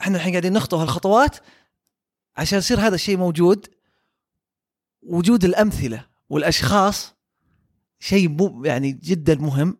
إحنا 0.00 0.16
الحين 0.16 0.32
قاعدين 0.32 0.52
نخطو 0.52 0.76
هالخطوات 0.76 1.36
عشان 2.36 2.58
يصير 2.58 2.80
هذا 2.80 2.94
الشيء 2.94 3.16
موجود 3.16 3.66
وجود 5.06 5.44
الأمثلة 5.44 6.04
والأشخاص 6.28 7.14
شيء 7.98 8.28
مو 8.28 8.62
يعني 8.64 8.92
جدا 8.92 9.34
مهم. 9.34 9.76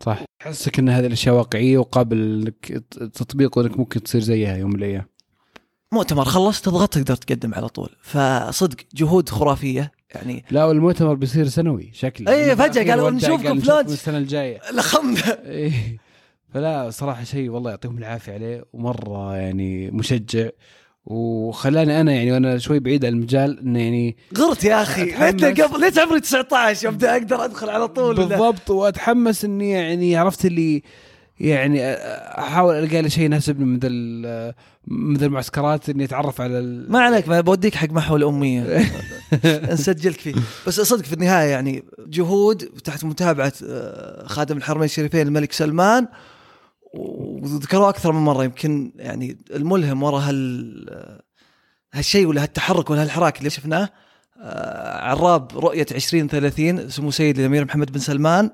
صح. 0.00 0.24
احسك 0.42 0.78
إن 0.78 0.88
هذه 0.88 1.06
الأشياء 1.06 1.34
واقعية 1.34 1.78
وقابل 1.78 2.52
تطبيق 3.14 3.58
وإنك 3.58 3.78
ممكن 3.78 4.02
تصير 4.02 4.20
زيها 4.20 4.56
يوم 4.56 4.70
من 4.70 4.76
الأيام. 4.76 5.04
مؤتمر 5.92 6.24
خلص 6.24 6.60
تضغط 6.60 6.94
تقدر 6.94 7.16
تقدم 7.16 7.54
على 7.54 7.68
طول. 7.68 7.88
فصدق 8.02 8.76
جهود 8.94 9.28
خرافية. 9.28 9.92
يعني 10.14 10.44
لا 10.50 10.64
والمؤتمر 10.64 11.14
بيصير 11.14 11.48
سنوي 11.48 11.90
شكله 11.92 12.32
إيه، 12.32 12.54
فجأة 12.54 12.82
أخيراً 12.82 12.90
قالوا 12.90 13.10
نشوفكم 13.10 13.58
لونش. 13.58 13.92
السنة 13.92 14.18
الجاية. 14.18 14.60
لخمنا 14.76 15.44
إيه. 15.44 15.98
فلا 16.54 16.90
صراحة 16.90 17.24
شيء 17.24 17.50
والله 17.50 17.70
يعطيهم 17.70 17.98
العافية 17.98 18.32
عليه. 18.32 18.64
ومرة 18.72 19.36
يعني 19.36 19.90
مشجع. 19.90 20.48
وخلاني 21.10 22.00
أنا 22.00 22.12
يعني 22.12 22.32
وأنا 22.32 22.58
شوي 22.58 22.78
بعيد 22.78 23.04
عن 23.04 23.12
المجال 23.12 23.58
انه 23.60 23.78
يعني 23.78 24.16
غرت 24.38 24.64
يا 24.64 24.82
أخي. 24.82 25.04
ليت 25.04 25.60
قبل 25.60 25.80
ليت 25.80 25.98
عمري 25.98 26.20
19 26.20 26.88
أبدأ 26.88 27.12
أقدر 27.12 27.44
أدخل 27.44 27.68
على 27.70 27.88
طول. 27.88 28.18
ولا- 28.20 28.28
بالضبط 28.28 28.70
وأتحمس 28.70 29.44
إني 29.44 29.70
يعني 29.70 30.16
عرفت 30.16 30.44
اللي 30.46 30.82
يعني 31.40 31.80
أحاول 32.38 32.74
ألقى 32.74 33.02
لي 33.02 33.10
شيء 33.10 33.24
يناسبني 33.24 33.64
من 33.64 33.78
ذا 33.78 33.88
من 34.86 35.16
ذا 35.16 35.26
المعسكرات 35.26 35.88
إني 35.88 36.04
أتعرف 36.04 36.40
على 36.40 36.58
ال- 36.58 36.92
ما 36.92 37.00
عليك 37.00 37.28
ما 37.28 37.40
بوديك 37.40 37.74
حق 37.74 37.90
محو 37.90 38.16
الاميه 38.16 38.84
نسجلك 39.72 40.20
فيه. 40.20 40.34
بس 40.66 40.80
صدق 40.80 41.04
في 41.04 41.12
النهاية 41.12 41.48
يعني 41.50 41.84
جهود 42.06 42.58
تحت 42.84 43.04
متابعة 43.04 43.52
آه، 43.68 44.26
خادم 44.26 44.56
الحرمين 44.56 44.84
الشريفين 44.84 45.26
الملك 45.26 45.52
سلمان 45.52 46.06
وذكروه 47.42 47.88
أكثر 47.88 48.12
من 48.12 48.20
مرة. 48.20 48.44
يمكن 48.44 48.92
يعني 48.96 49.38
الملهم 49.50 50.02
وراء 50.02 50.20
هال 50.20 51.20
هالشيء 51.94 52.26
ولا 52.26 52.42
هالتحرك 52.42 52.90
ولا 52.90 53.02
هالحراك 53.02 53.38
اللي 53.38 53.50
شفناه 53.50 53.88
آه، 54.40 54.98
عراب 54.98 55.58
رؤية 55.58 55.86
2030 55.92 56.88
سمو 56.88 57.10
سيدي 57.10 57.40
الأمير 57.40 57.64
محمد 57.64 57.92
بن 57.92 57.98
سلمان. 57.98 58.50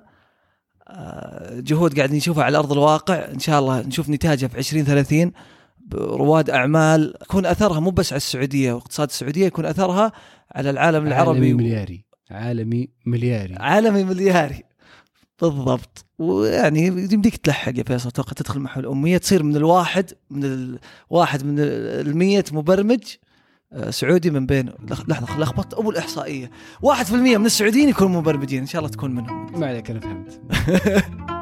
آه، 0.89 1.61
جهود 1.61 1.97
قاعدين 1.97 2.17
نشوفها 2.17 2.45
على 2.45 2.59
أرض 2.59 2.73
الواقع. 2.73 3.15
إن 3.15 3.39
شاء 3.39 3.61
الله 3.61 3.81
نشوف 3.81 4.09
نتاجها 4.09 4.49
في 4.49 4.59
2030 4.59 5.33
رواد 5.95 6.51
أعمال 6.51 7.15
يكون 7.23 7.47
أثرها 7.47 7.81
مو 7.81 7.91
بس 7.91 8.13
على 8.13 8.17
السعودية 8.17 8.73
واقتصاد 8.73 9.09
السعودية 9.09 9.47
يكون 9.47 9.67
أثرها 9.67 10.13
على 10.53 10.71
العالم 10.71 10.97
عالمي 10.97 11.09
العربي. 11.09 11.55
ملياري. 11.55 12.05
عالمي 12.31 12.89
ملياري. 13.07 13.55
عالمي 13.55 14.05
ملياري. 14.05 14.63
بالضبط. 15.43 16.05
ويعني 16.19 16.87
يمديك 16.87 17.37
تلحق 17.37 17.79
يا 17.79 17.83
فيصل 17.83 18.09
أتوقع 18.09 18.33
تدخل 18.33 18.61
محو 18.61 18.81
الاميه 18.81 19.19
تصير 19.19 19.43
من 19.43 19.57
الواحد 19.57 20.11
من 20.31 20.45
الواحد 21.11 21.45
من 21.45 21.55
المية 21.59 22.45
مبرمج 22.53 23.03
آه، 23.73 23.91
سعودي 23.91 24.31
من 24.31 24.47
بين 24.47 24.69
لح- 24.71 25.09
لحظة 25.09 25.39
لخبطت 25.41 25.75
أبو 25.75 25.91
الإحصائية. 25.91 26.51
1% 26.83 27.13
من 27.13 27.47
السعوديين 27.47 27.89
يكونوا 27.89 28.21
مبرمجين 28.21 28.61
إن 28.61 28.67
شاء 28.67 28.79
الله 28.81 28.91
تكون 28.93 29.11
منهم. 29.15 29.61
ما 29.61 29.67
عليك 29.67 29.91
أنا 29.91 30.01
فهمت. 30.01 30.41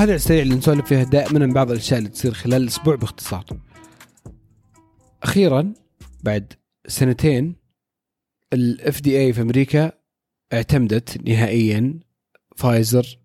وهذا 0.00 0.14
السريع 0.14 0.42
اللي 0.42 0.54
نسولف 0.54 0.86
فيها 0.86 1.02
دائما 1.04 1.42
عن 1.42 1.52
بعض 1.52 1.70
الأشياء 1.70 1.98
اللي 1.98 2.10
تصير 2.10 2.34
خلال 2.34 2.62
الأسبوع 2.62 2.94
باختصار. 2.94 3.44
أخيرا 5.22 5.74
بعد 6.22 6.52
سنتين 6.86 7.56
ال 8.52 9.00
FDA 9.00 9.32
في 9.32 9.42
أمريكا 9.42 9.92
اعتمدت 10.52 11.28
نهائيا 11.28 12.00
فايزر 12.56 13.18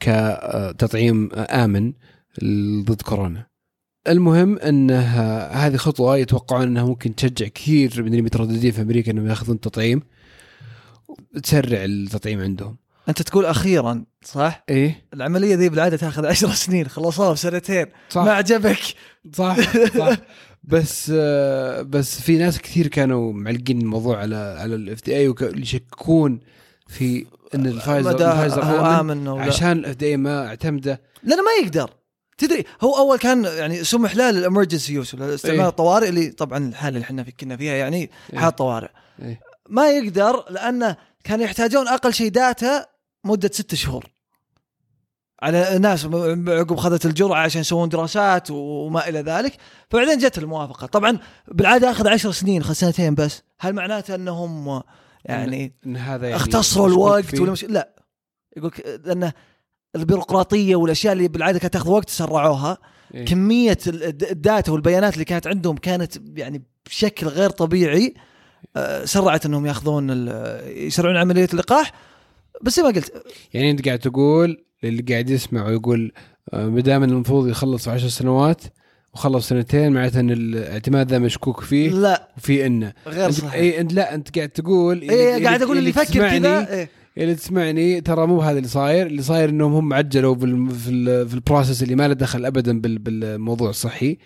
كتطعيم 0.00 1.32
آمن 1.32 1.92
ضد 2.84 3.02
كورونا. 3.02 3.46
المهم 4.08 4.58
ان 4.58 4.90
هذه 5.50 5.76
خطوة 5.76 6.16
يتوقعون 6.16 6.62
إنها 6.62 6.84
ممكن 6.84 7.14
تشجع 7.14 7.46
كثير 7.48 8.02
من 8.02 8.14
المترددين 8.14 8.72
في 8.72 8.82
أمريكا 8.82 9.12
إنهم 9.12 9.26
يأخذون 9.26 9.56
التطعيم 9.56 10.02
تسرع 11.42 11.84
التطعيم 11.84 12.40
عندهم. 12.40 12.83
أنت 13.08 13.22
تقول 13.22 13.44
أخيرا 13.46 14.04
صح؟ 14.24 14.64
إيه 14.68 15.06
العملية 15.14 15.54
ذي 15.56 15.68
بالعادة 15.68 15.96
تأخذ 15.96 16.26
عشر 16.26 16.50
سنين 16.64 16.88
خلصوها 16.88 17.32
بسنتين. 17.32 17.86
صح. 18.08 18.22
ما 18.22 18.32
عجبك؟ 18.32 18.78
صح 19.34 19.56
صح. 19.98 20.16
بس 20.64 21.12
آه، 21.14 21.82
بس 21.82 22.20
في 22.20 22.38
ناس 22.38 22.58
كثير 22.58 22.86
كانوا 22.86 23.32
معلقين 23.32 23.80
الموضوع 23.80 24.18
على 24.18 24.36
على 24.36 24.74
ال 24.74 25.04
FDA 25.04 25.34
يشككون 25.40 26.40
في 26.88 27.26
إن 27.54 27.66
الفايزر 27.66 28.14
مدى 28.14 28.24
الفايزر 28.26 28.64
هو 28.64 29.00
آمن 29.00 29.28
عشان 29.28 29.72
ال 29.72 29.96
FDA 29.96 30.16
ما 30.16 30.46
اعتمده. 30.46 31.00
لأنه 31.22 31.42
ما 31.42 31.50
يقدر. 31.64 31.90
تدري 32.38 32.64
هو 32.80 32.96
أول 32.98 33.18
كان 33.18 33.44
يعني 33.44 33.84
سمح 33.84 34.16
له 34.16 34.30
لل 34.30 34.41
emergency 34.41 34.92
use 34.94 35.14
استعمال 35.14 35.60
إيه. 35.60 35.68
الطوارئ 35.68 36.08
اللي 36.08 36.30
طبعا 36.30 36.68
الحالة 36.68 36.96
اللي 36.96 37.04
إحنا 37.04 37.24
في- 37.24 37.32
كنا 37.32 37.56
فيها 37.56 37.72
يعني 37.74 37.96
إيه. 38.32 38.38
حاله 38.38 38.50
طوارئ. 38.50 38.88
إيه. 39.22 39.40
ما 39.68 39.90
يقدر 39.90 40.44
لأنه 40.50 40.96
كانوا 41.24 41.44
يحتاجون 41.44 41.88
أقل 41.88 42.14
شيء 42.14 42.28
data 42.30 42.86
مدة 43.24 43.50
ست 43.52 43.74
شهور. 43.74 44.04
على 45.42 45.78
ناس 45.78 46.04
عقب 46.48 46.76
خذت 46.76 47.06
الجرعة 47.06 47.40
عشان 47.40 47.60
يسوون 47.60 47.88
دراسات 47.88 48.50
وما 48.50 49.08
إلى 49.08 49.20
ذلك. 49.20 49.56
فبعدين 49.90 50.18
جت 50.18 50.38
الموافقة. 50.38 50.86
طبعا 50.86 51.18
بالعادة 51.48 51.90
آخذ 51.90 52.08
عشر 52.08 52.30
سنين 52.32 52.62
سنتين 52.62 53.14
بس. 53.14 53.42
هل 53.60 53.72
معناته 53.72 54.14
أنهم 54.14 54.82
يعني 55.24 55.74
ان 55.86 55.96
هذا 55.96 56.24
يعني 56.28 56.36
اختصروا 56.36 56.88
الوقت. 56.88 57.40
ولا 57.40 57.52
مش 57.52 57.64
لا. 57.64 57.94
يقول 58.56 58.72
لأنه 59.04 59.32
البيروقراطية 59.96 60.76
والأشياء 60.76 61.12
اللي 61.12 61.28
بالعادة 61.28 61.58
كانت 61.58 61.72
تأخذ 61.74 61.90
وقت 61.90 62.10
سرعوها 62.10 62.78
إيه. 63.14 63.24
كمية 63.24 63.78
ال- 63.86 64.02
الد- 64.04 64.24
ال 64.24 64.34
data 64.34 64.72
والبيانات 64.72 65.14
اللي 65.14 65.24
كانت 65.24 65.46
عندهم 65.46 65.76
كانت 65.76 66.38
يعني 66.38 66.62
بشكل 66.86 67.26
غير 67.26 67.50
طبيعي 67.50 68.14
آه، 68.76 69.04
سرعت 69.04 69.46
إنهم 69.46 69.66
يأخذون 69.66 70.28
يسرعون 70.66 71.16
عملية 71.16 71.48
اللقاح. 71.52 71.92
بس 72.62 72.76
زي 72.76 72.82
ما 72.82 72.88
قلت 72.88 73.12
يعني 73.54 73.70
أنت 73.70 73.86
قاعد 73.86 73.98
تقول 73.98 74.64
للي 74.82 75.02
قاعد 75.02 75.30
يسمع 75.30 75.66
ويقول 75.66 76.12
آه، 76.52 76.66
ما 76.66 76.80
دام 76.80 77.04
المفروض 77.04 77.48
يخلص 77.48 77.84
في 77.84 77.90
عشر 77.90 78.08
سنوات 78.08 78.62
وخلص 79.14 79.48
سنتين 79.48 79.92
معناته 79.92 80.20
إن 80.20 80.30
الاعتماد 80.30 81.10
ذا 81.10 81.18
مشكوك 81.18 81.60
فيه 81.60 81.90
لا. 81.90 82.28
وفي 82.36 82.66
إنه. 82.66 82.92
غير 83.06 83.30
صحيح. 83.30 83.54
اي 83.54 83.80
أنت 83.80 83.92
لا 83.92 84.14
أنت 84.14 84.36
قاعد 84.36 84.48
تقول 84.48 85.00
إيه 85.00 85.44
قاعد 85.44 85.62
أقول 85.62 85.78
اللي 85.78 85.90
يفكر 85.90 86.30
كذا 86.38 86.72
إيه. 86.74 86.88
اللي 87.18 87.34
تسمعني 87.34 88.00
ترى 88.00 88.26
مو 88.26 88.40
هذا 88.40 88.58
اللي 88.58 88.68
صاير. 88.68 89.06
اللي 89.06 89.22
صاير 89.22 89.48
إنهم 89.48 89.72
هم 89.74 89.94
عجلوا 89.94 90.34
في, 90.34 90.46
في 91.28 91.34
ال 91.34 91.40
process 91.40 91.82
اللي 91.82 91.94
ما 91.94 92.08
له 92.08 92.14
دخل 92.14 92.46
ابدا 92.46 92.80
بال 92.80 92.98
بالموضوع 92.98 93.70
الصحي. 93.70 94.18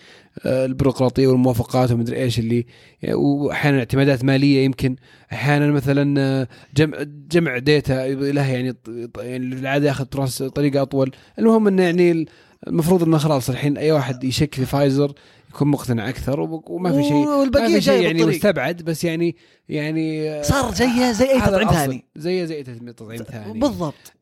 آه، 0.47 0.66
البيروقراطية 0.66 1.26
والموافقات 1.26 1.92
ومدري 1.92 2.16
إيش 2.16 2.38
اللي 2.38 2.66
واحيانا 3.12 3.78
اعتمادات 3.78 4.25
مالية 4.25 4.64
يمكن. 4.64 4.97
أحيانا 5.33 5.66
مثلا 5.66 6.21
آه، 6.21 6.49
جمع 6.76 6.99
جمع 7.30 7.59
ديتا 7.59 8.09
له 8.09 8.52
يعني 8.52 8.75
يعني 9.18 9.54
بالعاده 9.54 9.88
ياخذ 9.88 10.04
طريقه 10.49 10.83
أطول. 10.83 11.11
المهم 11.38 11.66
انه 11.66 11.83
يعني 11.83 12.26
المفروض 12.66 13.02
إنه 13.02 13.18
خلاص 13.18 13.50
الحين 13.50 13.76
أي 13.76 13.92
واحد 13.92 14.25
يشك 14.25 14.54
في 14.54 14.64
فايزر 14.64 15.12
يكون 15.50 15.68
مقتنع 15.68 16.08
أكثر 16.08 16.40
وما 16.40 16.92
في 16.92 17.02
شيء 17.02 17.24
ما 17.24 17.34
والبقية 17.34 17.66
في 17.66 17.80
شيء 17.80 17.94
جاي 17.94 18.04
يعني 18.04 18.24
مستبعد 18.26 18.82
بس 18.82 19.04
يعني 19.04 19.36
يعني 19.68 20.30
آه، 20.30 20.42
صار 20.42 20.74
زيه 20.74 21.12
زي 21.12 21.30
أي 21.30 21.40
تطعيم. 21.40 21.68
ثاني. 21.68 22.04
زي 22.16 22.46
زي 22.46 22.62
تطعيم 22.62 23.22
ثاني. 23.22 23.60
بالضبط. 23.60 24.12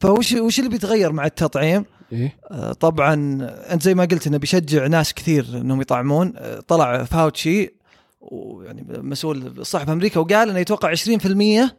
فوش 0.00 0.32
وش 0.32 0.58
اللي 0.58 0.70
بيتغير 0.70 1.12
مع 1.12 1.26
التطعيم؟ 1.26 1.84
إيه. 2.12 2.36
آه، 2.50 2.72
طبعا 2.72 3.14
أنت 3.72 3.82
زي 3.82 3.94
ما 3.94 4.04
قلت 4.04 4.26
إنه 4.26 4.36
بيشجع 4.38 4.86
ناس 4.86 5.14
كثير 5.14 5.46
إنهم 5.54 5.80
يطعمون. 5.80 6.32
آه، 6.36 6.60
طلع 6.60 7.04
فاوتشي 7.04 7.74
ويعني 8.20 8.86
مسؤول 8.88 9.46
الصحه 9.46 9.84
في 9.84 9.92
أمريكا 9.92 10.20
وقال 10.20 10.50
إنه 10.50 10.58
يتوقع 10.58 10.94
20% 10.94 11.76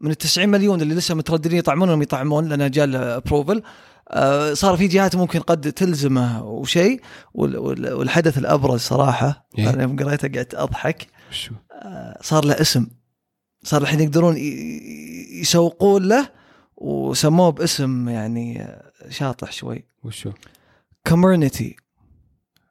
من 0.00 0.10
ال 0.10 0.14
90 0.14 0.48
مليون 0.48 0.80
اللي 0.82 0.94
لسه 0.94 1.14
مترددين 1.14 1.58
يطعمون 1.58 1.88
إنهم 1.88 2.02
يطعمون 2.02 2.48
لأنه 2.48 2.68
جاء 2.68 2.88
ابروفل 3.16 3.62
صار 4.52 4.76
في 4.76 4.86
جهات 4.86 5.16
ممكن 5.16 5.40
قد 5.40 5.72
تلزمه 5.72 6.44
وشيء. 6.44 7.00
وال- 7.34 7.56
وال- 7.56 7.92
والحدث 7.92 8.38
الأبرز 8.38 8.80
صراحة 8.80 9.48
إيه. 9.58 9.70
أنا 9.70 9.82
يوم 9.82 9.96
قريته 9.96 10.28
قعدت 10.28 10.54
أضحك. 10.54 11.06
وشو 11.30 11.54
آه، 11.82 12.18
صار 12.22 12.44
له 12.44 12.60
اسم. 12.60 12.86
صار 13.64 13.82
الحين 13.82 14.00
يقدرون 14.00 14.36
يسوقون 15.40 16.02
له 16.08 16.28
وسموه 16.76 17.50
باسم 17.50 18.08
يعني 18.08 18.62
آه، 18.62 18.90
شاطح 19.08 19.52
شوي. 19.52 19.84
وشو؟ 20.04 20.30
Comirnaty 21.06 21.76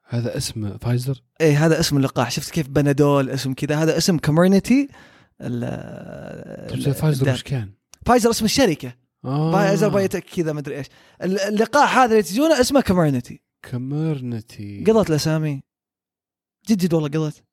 هذا 0.09 0.37
اسم 0.37 0.77
فايزر؟ 0.77 1.23
إيه 1.41 1.65
هذا 1.65 1.79
اسم 1.79 1.97
اللقاح. 1.97 2.31
شفت 2.31 2.51
كيف 2.51 2.67
Panadol 2.69 3.29
اسم 3.29 3.53
كذا. 3.53 3.75
هذا 3.75 3.97
اسم 3.97 4.17
Comirnaty 4.17 4.89
طيب 5.39 6.91
فايزر 6.91 7.29
وش 7.31 7.43
كان؟ 7.43 7.69
فايزر 8.05 8.29
اسم 8.29 8.45
الشركة. 8.45 8.93
آه. 9.25 9.51
Pfizer 9.51 9.89
BioNTech 9.89 10.23
كذا 10.23 10.53
مدري 10.53 10.77
إيش. 10.77 10.87
ال- 11.23 11.39
اللقاح 11.39 11.97
هذا 11.97 12.11
اللي 12.11 12.23
تجونه 12.23 12.61
اسمه 12.61 12.81
Comirnaty 12.81 13.41
Comirnaty 13.71 14.83
قضت 14.87 15.09
الأسامي. 15.09 15.61
جد 16.69 16.77
جد 16.77 16.93
والله 16.93 17.09
قضت. 17.09 17.43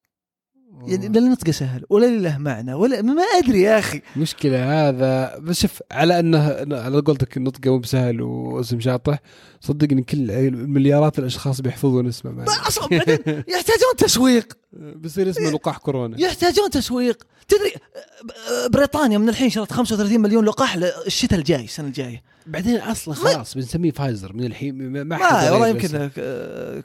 يعني 0.86 1.08
لا 1.08 1.18
النطق 1.18 1.50
سهل 1.50 1.84
ولا 1.90 2.06
له 2.06 2.38
معنى 2.38 2.74
ولا 2.74 3.02
ما 3.02 3.22
أدري 3.22 3.60
يا 3.60 3.78
أخي. 3.78 4.02
مشكلة 4.16 4.88
هذا 4.88 5.38
بس 5.38 5.60
شوف 5.60 5.82
على 5.90 6.20
انه 6.20 6.38
على 6.76 7.00
قولتك 7.00 7.36
النطق 7.36 7.66
مو 7.66 7.78
بسهل 7.78 8.20
واسم 8.20 8.80
شاطح 8.80 9.18
صدقني 9.60 10.02
كل 10.02 10.50
مليارات 10.50 11.18
الأشخاص 11.18 11.60
بيحفظون 11.60 12.08
اسمه. 12.08 12.44
أصلا 12.44 12.88
بعدين 12.88 13.18
يحتاجون 13.26 13.96
تسويق. 13.98 14.52
بيصير 14.72 15.30
اسمه 15.30 15.50
لقاح 15.50 15.78
كورونا. 15.78 16.20
يحتاجون 16.20 16.70
تسويق. 16.70 17.22
تدري 17.48 17.72
بريطانيا 18.70 19.18
من 19.18 19.28
الحين 19.28 19.50
شرت 19.50 19.72
35 19.72 20.20
مليون 20.20 20.44
لقاح 20.44 20.76
للشتاء 20.76 21.38
الجاي 21.38 21.64
السنة 21.64 21.86
الجاية. 21.86 22.22
بعدين 22.50 22.76
أصلا 22.76 23.14
خلاص 23.14 23.54
بنسميه 23.54 23.90
فايزر 23.90 24.32
من 24.32 24.44
الحين 24.44 25.02
ما 25.02 25.16
حد 25.16 25.50
والله. 25.52 25.68
يمكن 25.68 26.10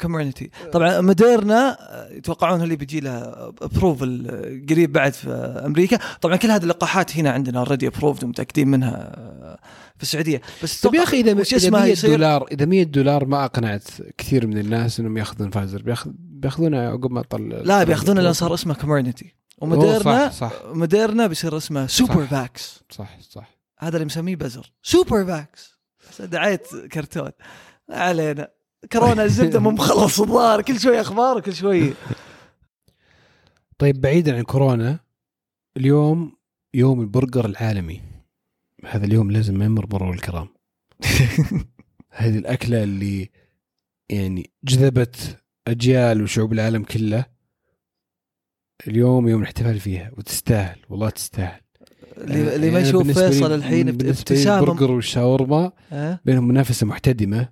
Comirnaty 0.01 0.49
طبعا 0.73 1.01
موديرنا 1.01 1.77
آه، 1.79 2.13
يتوقعون 2.13 2.61
اللي 2.61 2.75
بيجي 2.75 2.99
لها 2.99 3.53
approval 3.61 4.27
قريب 4.69 4.91
بعد 4.91 5.13
في 5.13 5.29
أمريكا. 5.65 5.99
طبعا 6.21 6.35
كل 6.35 6.51
هذه 6.51 6.63
اللقاحات 6.63 7.17
هنا 7.17 7.29
عندنا 7.31 7.59
already 7.59 7.87
approved 7.87 8.23
ومتأكدين 8.23 8.67
منها 8.67 9.13
آه، 9.17 9.59
في 9.97 10.03
السعودية. 10.03 10.41
بس 10.63 10.81
طيب 10.81 10.95
يا 10.95 11.03
أخي 11.03 11.19
إذا 11.19 11.33
وش 11.39 11.53
إذا 11.53 11.57
اسمها 11.57 11.81
100 11.81 11.91
يصير؟ 11.91 12.09
دولار 12.09 12.47
إذا 12.51 12.65
100 12.65 12.83
دولار 12.83 13.25
ما 13.25 13.45
أقنعت 13.45 13.83
كثير 14.17 14.47
من 14.47 14.57
الناس 14.57 14.99
إنهم 14.99 15.17
يأخذون 15.17 15.49
فايزر. 15.49 15.81
بياخذ 15.81 16.11
بياخذونها 16.17 16.89
عقب 16.89 17.11
ما 17.11 17.21
طل 17.21 17.49
لا 17.49 17.83
بياخذونها 17.83 18.23
لأن 18.23 18.33
صار 18.33 18.53
اسمه 18.53 18.73
Comirnaty 18.73 19.35
وموديرنا 19.57 20.29
صح 20.29 20.31
صح. 20.31 20.51
موديرنا 20.73 21.27
بيصير 21.27 21.57
اسمه 21.57 21.87
سوبر 21.87 22.23
صح. 22.23 22.29
vax 22.29 22.83
صح 22.89 23.17
صح. 23.29 23.54
هذا 23.79 23.95
اللي 23.95 24.05
مسميه 24.05 24.35
بزر 24.35 24.71
super 24.81 25.25
vax. 25.25 25.75
دعايه 26.19 26.61
كرتون. 26.91 27.31
ما 27.89 27.95
علينا. 27.95 28.51
كورونا 28.91 29.23
الزبدة 29.29 29.59
مو 29.59 29.71
مخلص 29.71 30.19
الظاهر. 30.19 30.61
كل 30.61 30.79
شوي 30.79 31.01
أخبار 31.01 31.37
وكل 31.37 31.53
شوي. 31.53 31.93
طيب 33.77 34.01
بعيدا 34.01 34.35
عن 34.37 34.43
كورونا 34.43 34.99
اليوم 35.77 36.37
يوم 36.73 37.01
البرجر 37.01 37.45
العالمي. 37.45 38.01
هذا 38.85 39.05
اليوم 39.05 39.31
لازم 39.31 39.57
ما 39.57 39.65
يمر 39.65 39.87
مرور 39.93 40.13
الكرام. 40.13 40.47
هذه 42.11 42.37
الأكلة 42.37 42.83
اللي 42.83 43.29
يعني 44.09 44.51
جذبت 44.63 45.43
أجيال 45.67 46.23
وشعوب 46.23 46.53
العالم 46.53 46.83
كله. 46.83 47.25
اليوم 48.87 49.27
يوم 49.27 49.41
الاحتفال 49.41 49.79
فيها. 49.79 50.11
وتستاهل. 50.17 50.79
والله 50.89 51.09
تستاهل. 51.09 51.64
اللي 52.17 52.71
ما 52.71 52.79
يشوف 52.79 53.19
فيصل 53.19 53.51
الحين 53.55 53.89
ابتسامه 53.89 54.59
البرجر 54.59 54.91
والشاورما 54.91 55.71
ها؟ 55.91 56.19
بينهم 56.25 56.47
منافسة 56.47 56.85
محتدمة 56.87 57.49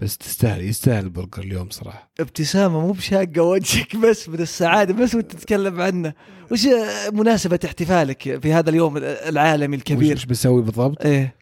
بس 0.00 0.18
تستاهل 0.18 0.64
يستاهل 0.64 1.04
البرجر 1.04 1.42
اليوم 1.42 1.70
صراحة. 1.70 2.12
ابتسامة 2.20 2.80
مو 2.80 2.92
بشاقة 2.92 3.42
وجهك 3.42 3.96
بس 3.96 4.28
من 4.28 4.40
السعادة 4.40 4.94
بس 4.94 5.14
وانت 5.14 5.32
تتكلم 5.32 5.80
عنه. 5.80 6.14
وش 6.52 6.66
مناسبة 7.12 7.58
احتفالك 7.64 8.40
في 8.42 8.52
هذا 8.52 8.70
اليوم 8.70 8.96
العالمي 8.96 9.76
الكبير؟ 9.76 10.16
وش 10.16 10.24
بسوي 10.24 10.62
بالضبط؟ 10.62 11.06
إيه. 11.06 11.36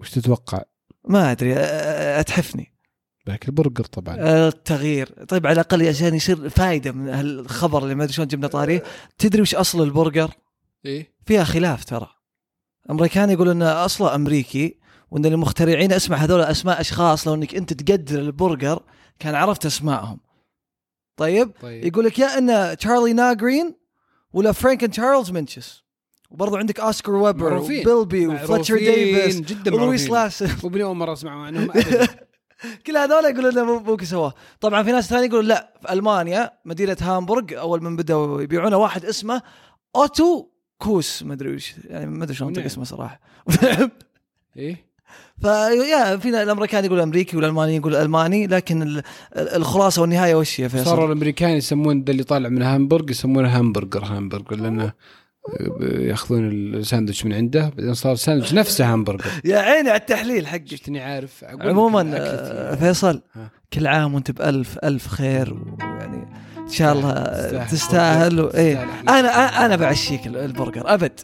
وش 0.00 0.10
تتوقع؟ 0.10 0.62
ما 1.08 1.30
أدري 1.30 1.54
أتحفني. 2.20 2.72
باكل 3.26 3.52
برجر 3.52 3.84
طبعا. 3.84 4.16
التغيير. 4.48 5.06
طيب 5.28 5.46
على 5.46 5.54
الأقل 5.54 5.88
عشان 5.88 6.14
يصير 6.14 6.48
فائده 6.48 6.92
من 6.92 7.08
هالخبر 7.08 7.82
اللي 7.82 7.94
ما 7.94 8.04
أدري 8.04 8.14
شلون 8.14 8.28
جبنا 8.28 8.46
طاريه 8.46 8.82
تدري 9.18 9.42
وش 9.42 9.54
أصل 9.54 9.82
البرجر؟ 9.82 10.30
إيه؟ 10.86 11.14
فيها 11.26 11.44
خلاف 11.44 11.84
ترى. 11.84 12.08
أمريكان 12.90 13.30
يقول 13.30 13.48
إنه 13.48 13.84
أصله 13.84 14.14
أمريكي 14.14 14.78
وإن 15.10 15.26
المخترعين 15.26 15.92
اسمع 15.92 16.16
هذول 16.16 16.40
أسماء 16.40 16.80
أشخاص 16.80 17.28
لو 17.28 17.34
إنك 17.34 17.54
أنت 17.54 17.72
تقدر 17.72 18.18
البرجر 18.18 18.82
كان 19.18 19.34
عرفت 19.34 19.66
أسمائهم. 19.66 20.20
طيب؟ 21.16 21.52
طيب. 21.62 21.84
يقول 21.84 22.04
لك 22.04 22.18
يا 22.18 22.38
ان 22.38 22.76
تشارلي 22.76 23.12
ناجرين 23.12 23.74
ولا 24.32 24.52
فرانكن 24.52 24.90
تشارلز 24.90 25.30
منشس. 25.30 25.82
وبرضه 26.30 26.58
عندك 26.58 26.80
أوسكار 26.80 27.14
ويبر 27.14 27.50
معروفين. 27.50 27.88
وبيلبي 27.88 28.26
وفلتشر 28.26 28.78
ديفيس 28.78 29.40
جدا 29.40 29.74
ولويس 29.74 30.10
لاسن 30.10 30.50
وبني 30.64 30.82
اول 30.82 30.96
مره 30.96 31.12
أسمع 31.12 31.46
عنهم. 31.46 31.72
كل 32.86 32.96
هذول 32.96 33.24
يقولون 33.24 33.58
إنه 33.58 33.78
ممكن 33.78 34.04
سواه 34.04 34.34
طبعا 34.60 34.82
في 34.82 34.92
ناس 34.92 35.08
ثانية 35.08 35.26
يقولون 35.26 35.46
لا 35.46 35.74
في 35.82 35.92
ألمانيا 35.92 36.50
مدينة 36.64 36.96
هامبورغ 37.00 37.60
أول 37.60 37.82
من 37.82 37.96
بدأوا 37.96 38.42
يبيعونه 38.42 38.76
واحد 38.76 39.04
اسمه 39.04 39.42
أوتو 39.96 40.48
كوس 40.78 41.22
ما 41.22 41.32
أدري 41.34 41.54
وش 41.54 41.74
يعني 41.88 42.06
ما 42.06 42.24
أدري 42.24 42.34
شلون 42.36 42.48
انطق. 42.50 42.64
اسمه 42.64 42.84
صراحة 42.84 43.20
إيه 44.56 44.86
فيا 45.42 46.16
فينا 46.16 46.42
الأمريكان 46.42 46.84
يقول 46.84 47.00
أمريكي 47.00 47.36
والالماني 47.36 47.76
يقول 47.76 47.94
ألماني 47.96 48.46
لكن 48.46 48.82
ال- 48.82 49.02
الخلاصة 49.36 50.02
والنهاية 50.02 50.34
وش 50.34 50.60
هي 50.60 50.68
صاروا 50.68 50.84
فيصل؟ 50.84 51.04
الأمريكان 51.06 51.50
يسمون 51.50 52.02
ذا 52.04 52.10
اللي 52.12 52.22
طالع 52.22 52.48
من 52.48 52.62
هامبرج 52.62 53.10
يسمونه 53.10 53.60
همبرجر 53.60 54.04
همبرجر 54.04 54.56
لأنه 54.56 54.92
يأخذون 55.80 56.48
الساندويتش 56.74 57.24
من 57.24 57.32
عنده 57.32 57.68
بعدين 57.76 57.94
صار 57.94 58.12
الساندويتش 58.12 58.54
نفسه 58.54 58.94
همبرجر 58.94 59.24
يا 59.44 59.58
عيني 59.58 59.90
على 59.90 59.98
التحليل 60.00 60.46
حقك 60.46 60.68
شفتني 60.68 61.00
عارف 61.00 61.44
عموما. 61.44 62.74
فيصل. 62.74 63.22
كل 63.72 63.86
عام 63.86 64.14
وأنت 64.14 64.30
بألف 64.30 64.78
ألف 64.84 65.06
خير 65.08 65.54
ويعني 65.54 65.95
إن 66.66 66.72
شاء 66.72 66.92
الله 66.92 67.12
تستاهل. 67.12 67.66
تستاهل. 67.66 68.40
و... 68.40 68.46
إيه. 68.46 68.86
أنا 69.08 69.66
أنا 69.66 69.76
بعشيك 69.76 70.26
البرجر 70.26 70.94
أبد. 70.94 71.20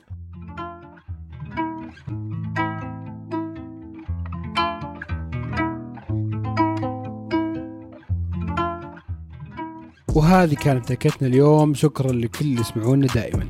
وهذه 10.15 10.55
كانت 10.55 10.93
حكايتنا 10.93 11.29
اليوم. 11.29 11.75
شكرا 11.75 12.13
لكل 12.13 12.45
اللي 12.45 12.61
يسمعونا 12.61 13.07
دائما. 13.07 13.47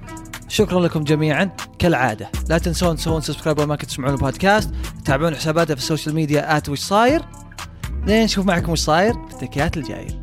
شكرا 0.49 0.81
لكم 0.81 1.05
جميعا. 1.05 1.51
كالعادة 1.79 2.29
لا 2.49 2.59
تنسون 2.59 2.97
تسوون 2.97 3.21
subscribe 3.21 3.59
وما 3.59 3.77
كنتوا 3.77 3.89
تسمعون 3.89 4.15
البودكاست. 4.15 4.75
تابعون 5.05 5.35
حساباتنا 5.35 5.77
في 5.77 5.83
ال 5.83 5.87
social 5.87 6.15
media 6.15 6.57
at 6.57 6.69
وش 6.69 6.79
صاير. 6.79 7.23
لين 8.07 8.25
نشوف 8.25 8.47
معكم 8.47 8.73
وش 8.73 8.79
صاير 8.79 9.13
في 9.13 9.35
التكيات 9.35 9.77
الجاية. 9.77 10.22